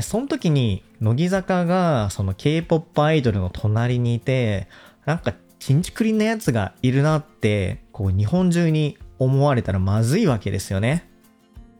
[0.00, 4.66] その時に、乃木坂が、その K-POP アイドルの隣にいて、
[5.04, 11.08] なんか、チンチクリンなやつがいるなって、こう、日本中に思われたらまずいわけですよね。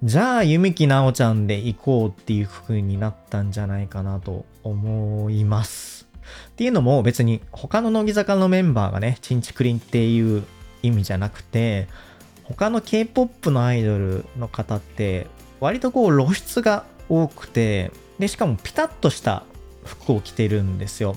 [0.05, 6.07] じゃあ、弓木奈緒ちゃんで行こうっていう風になったんじゃないかなと思います。
[6.51, 10.45] っていうのも別に他の乃木坂のメンバーがね、チンチクリンっていう
[10.83, 11.89] 意味じゃなくて、
[12.45, 15.27] 他の K-POP のアイドルの方って
[15.61, 19.45] 割とこう露出が多くて、で、しかもピタッとした
[19.85, 21.17] 服を着てるんですよ。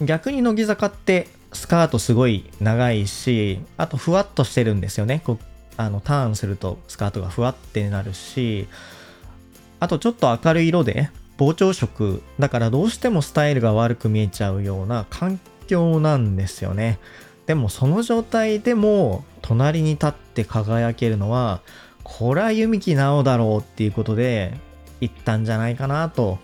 [0.00, 5.20] 逆に乃木坂ってスカートすごい長いし、あとふわっとしてるんですよね。
[5.24, 5.38] こう
[5.76, 8.66] あのターンするとスカートがふわってなるし、
[9.78, 16.98] あとちょっと明るい色で膨張色だからどうしてもスタイルが悪く見えちゃうような環境なんですよね。
[17.50, 21.62] でもその状態でも隣に立って輝けるのは
[22.04, 24.54] これは弓木直だろうっていうことで
[25.00, 26.38] 行ったんじゃないかなと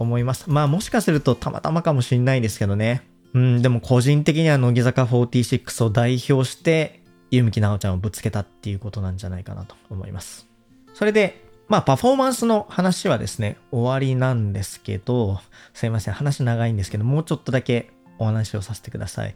[0.00, 0.50] 思います。
[0.50, 3.02] まあもしかするとたまたまかもしんないですけどね。
[3.34, 10.48] うん、でも個人的には乃木坂46を代表して、弓木奈緒ちゃんをぶつけたっていうことなんじゃないかなと思います。
[10.92, 15.38] それで、まあ、パフォーマンスの話はですね、終わりなんですけど、
[15.72, 19.34] すいません、話長いんですけど、もうちょっとだけお話をさせてください。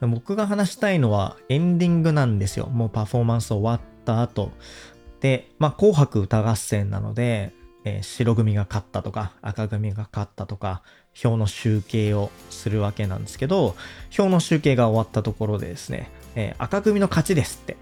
[0.00, 2.66] 僕が話したいのはエンディングなんですよ。
[2.66, 4.52] もうパフォーマンス終わった後。
[5.20, 7.52] で、まあ、紅白歌合戦なので、
[7.84, 10.82] えー、白組が勝ったとか、赤組が勝ったとか、
[11.14, 13.74] 票の集計をするわけなんですけど、
[14.10, 17.76] 票の集計が終わったところでですね、えー、赤組の勝ちですって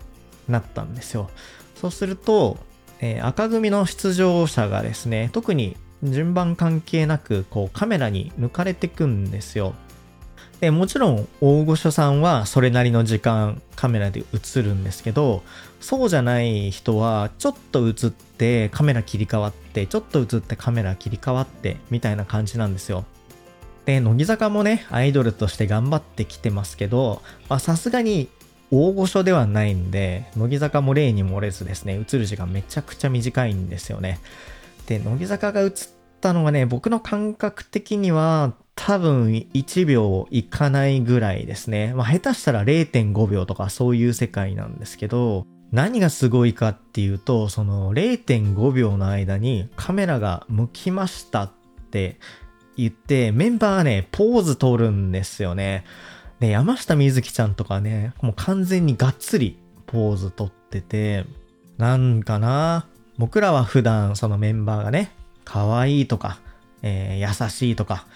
[0.48, 1.30] なったんですよ。
[1.74, 2.58] そうすると、
[3.00, 9.74] えー、赤組の出場者がですね、特に順番関係なく、こうカメラに抜かれてくんですよ。
[10.64, 15.42] で、もちろん大御所さんはそれなりの時間カメラで映るんですけど、
[15.78, 23.04] そうじゃない人はちょっと映ってカメラ切り替わって、ちょっと映ってカメラ切り替わってみたいな感じなんですよ。
[23.84, 27.20] で、乃木坂もね、アイドルとして頑張ってきてますけど、
[27.58, 28.30] さすがに
[28.70, 34.18] 大御所ではないんで、乃木坂も例に漏れずですね、映る時間めちゃくちゃ短いんですよね。
[34.86, 35.70] で、乃木坂が映っ
[36.22, 41.94] たのはね、僕の感覚的には多分1秒いかないぐらいですね。
[41.94, 51.50] まあ下手したら0.5秒とかそういう世界なんですけど、何がすごいかっていうと、その0.5秒の間にカメラが向きましたっ
[51.90, 52.18] て
[52.76, 55.84] 言って、メンバーがね、ポーズ取るんですよね。
[56.40, 61.24] で、山下美月ちゃんとかね、もう完全にがっつりポーズ取ってて、
[61.78, 62.86] なんかな、
[63.18, 65.12] 僕らは普段そのメンバーがね、
[65.44, 66.38] 可愛いとか、
[66.82, 68.06] えー、優しいとか、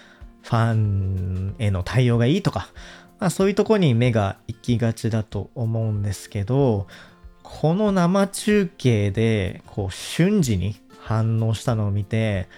[0.43, 2.69] ファンへの対応がいいとか、
[3.19, 6.87] まあ、そういうとこに目が行きがちだと思うんですけど、
[7.43, 12.49] この生中継で、こう、瞬時に反応したのを見て、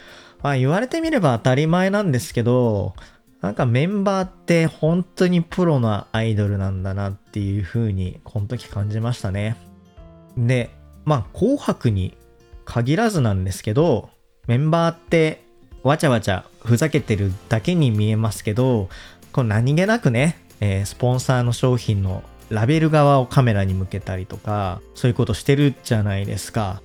[0.42, 2.94] まあ言われてみれば当たり前なんですけど、
[3.40, 9.56] なんかメンバーって本当にプロなアイドルなんだなっていう風にこの時感じましたね。
[10.36, 10.70] で、
[11.04, 12.16] まあ紅白に
[12.64, 14.10] 限らずなんですけど、
[14.46, 15.44] メンバーって
[15.82, 18.88] わちゃわちゃふざけてるだけに見えますけど、
[19.32, 26.82] こう何気なくね、えー、スポンサーの商品のラベル側をカメラに向けたりとか、そういうことしてるじゃないですか。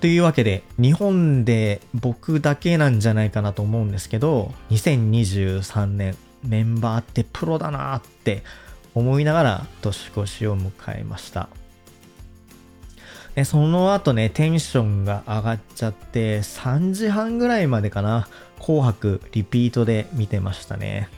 [0.00, 8.42] というわけで、日本で僕だけなんじゃないかなと思うんですけど、2023年メンバーってプロだなって
[8.94, 11.48] 思いながら年越しを迎えました。
[13.34, 18.28] でその後ね、テンションが上がっちゃって、3時半ぐらいまでかな、
[18.62, 21.08] 紅白リピートで見てましたね。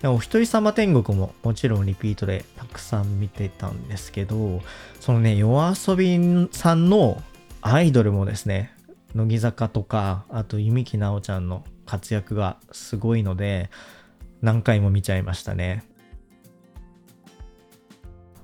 [0.00, 4.62] でお一人様天国ももちろんリピートでたくさん見てたんですけど、
[5.00, 7.20] そのね、夜遊びさんの
[7.60, 8.72] アイドルもですね、
[9.14, 13.70] 乃木坂とか、あと弓木奈緒ちゃんの活躍がすごいので、
[14.40, 15.84] 何回も見ちゃいましたね。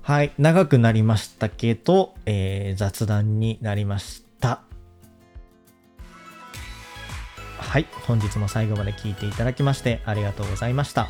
[0.01, 4.24] はい、長くなりましたけど、えー、雑談になりました。
[7.67, 11.09] はい、本日も最後まで聞いていただきましてありがとうございました。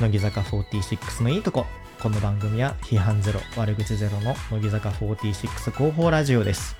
[0.00, 1.64] 乃木坂46のいいとこ。
[2.00, 6.76] この番組は批判ゼロ、悪口ゼロの乃木坂46広報ラジオです。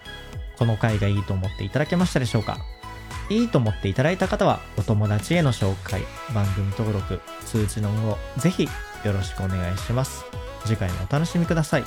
[0.58, 2.58] この回がいいと思っていただけましたでしょうか？
[3.30, 6.02] いいと思っていただいた方は、お友達への紹介、
[6.34, 8.64] 番組登録、通知の方、ぜひ
[9.04, 10.24] よろしくお願いします。
[10.66, 11.84] 次回もお楽しみください。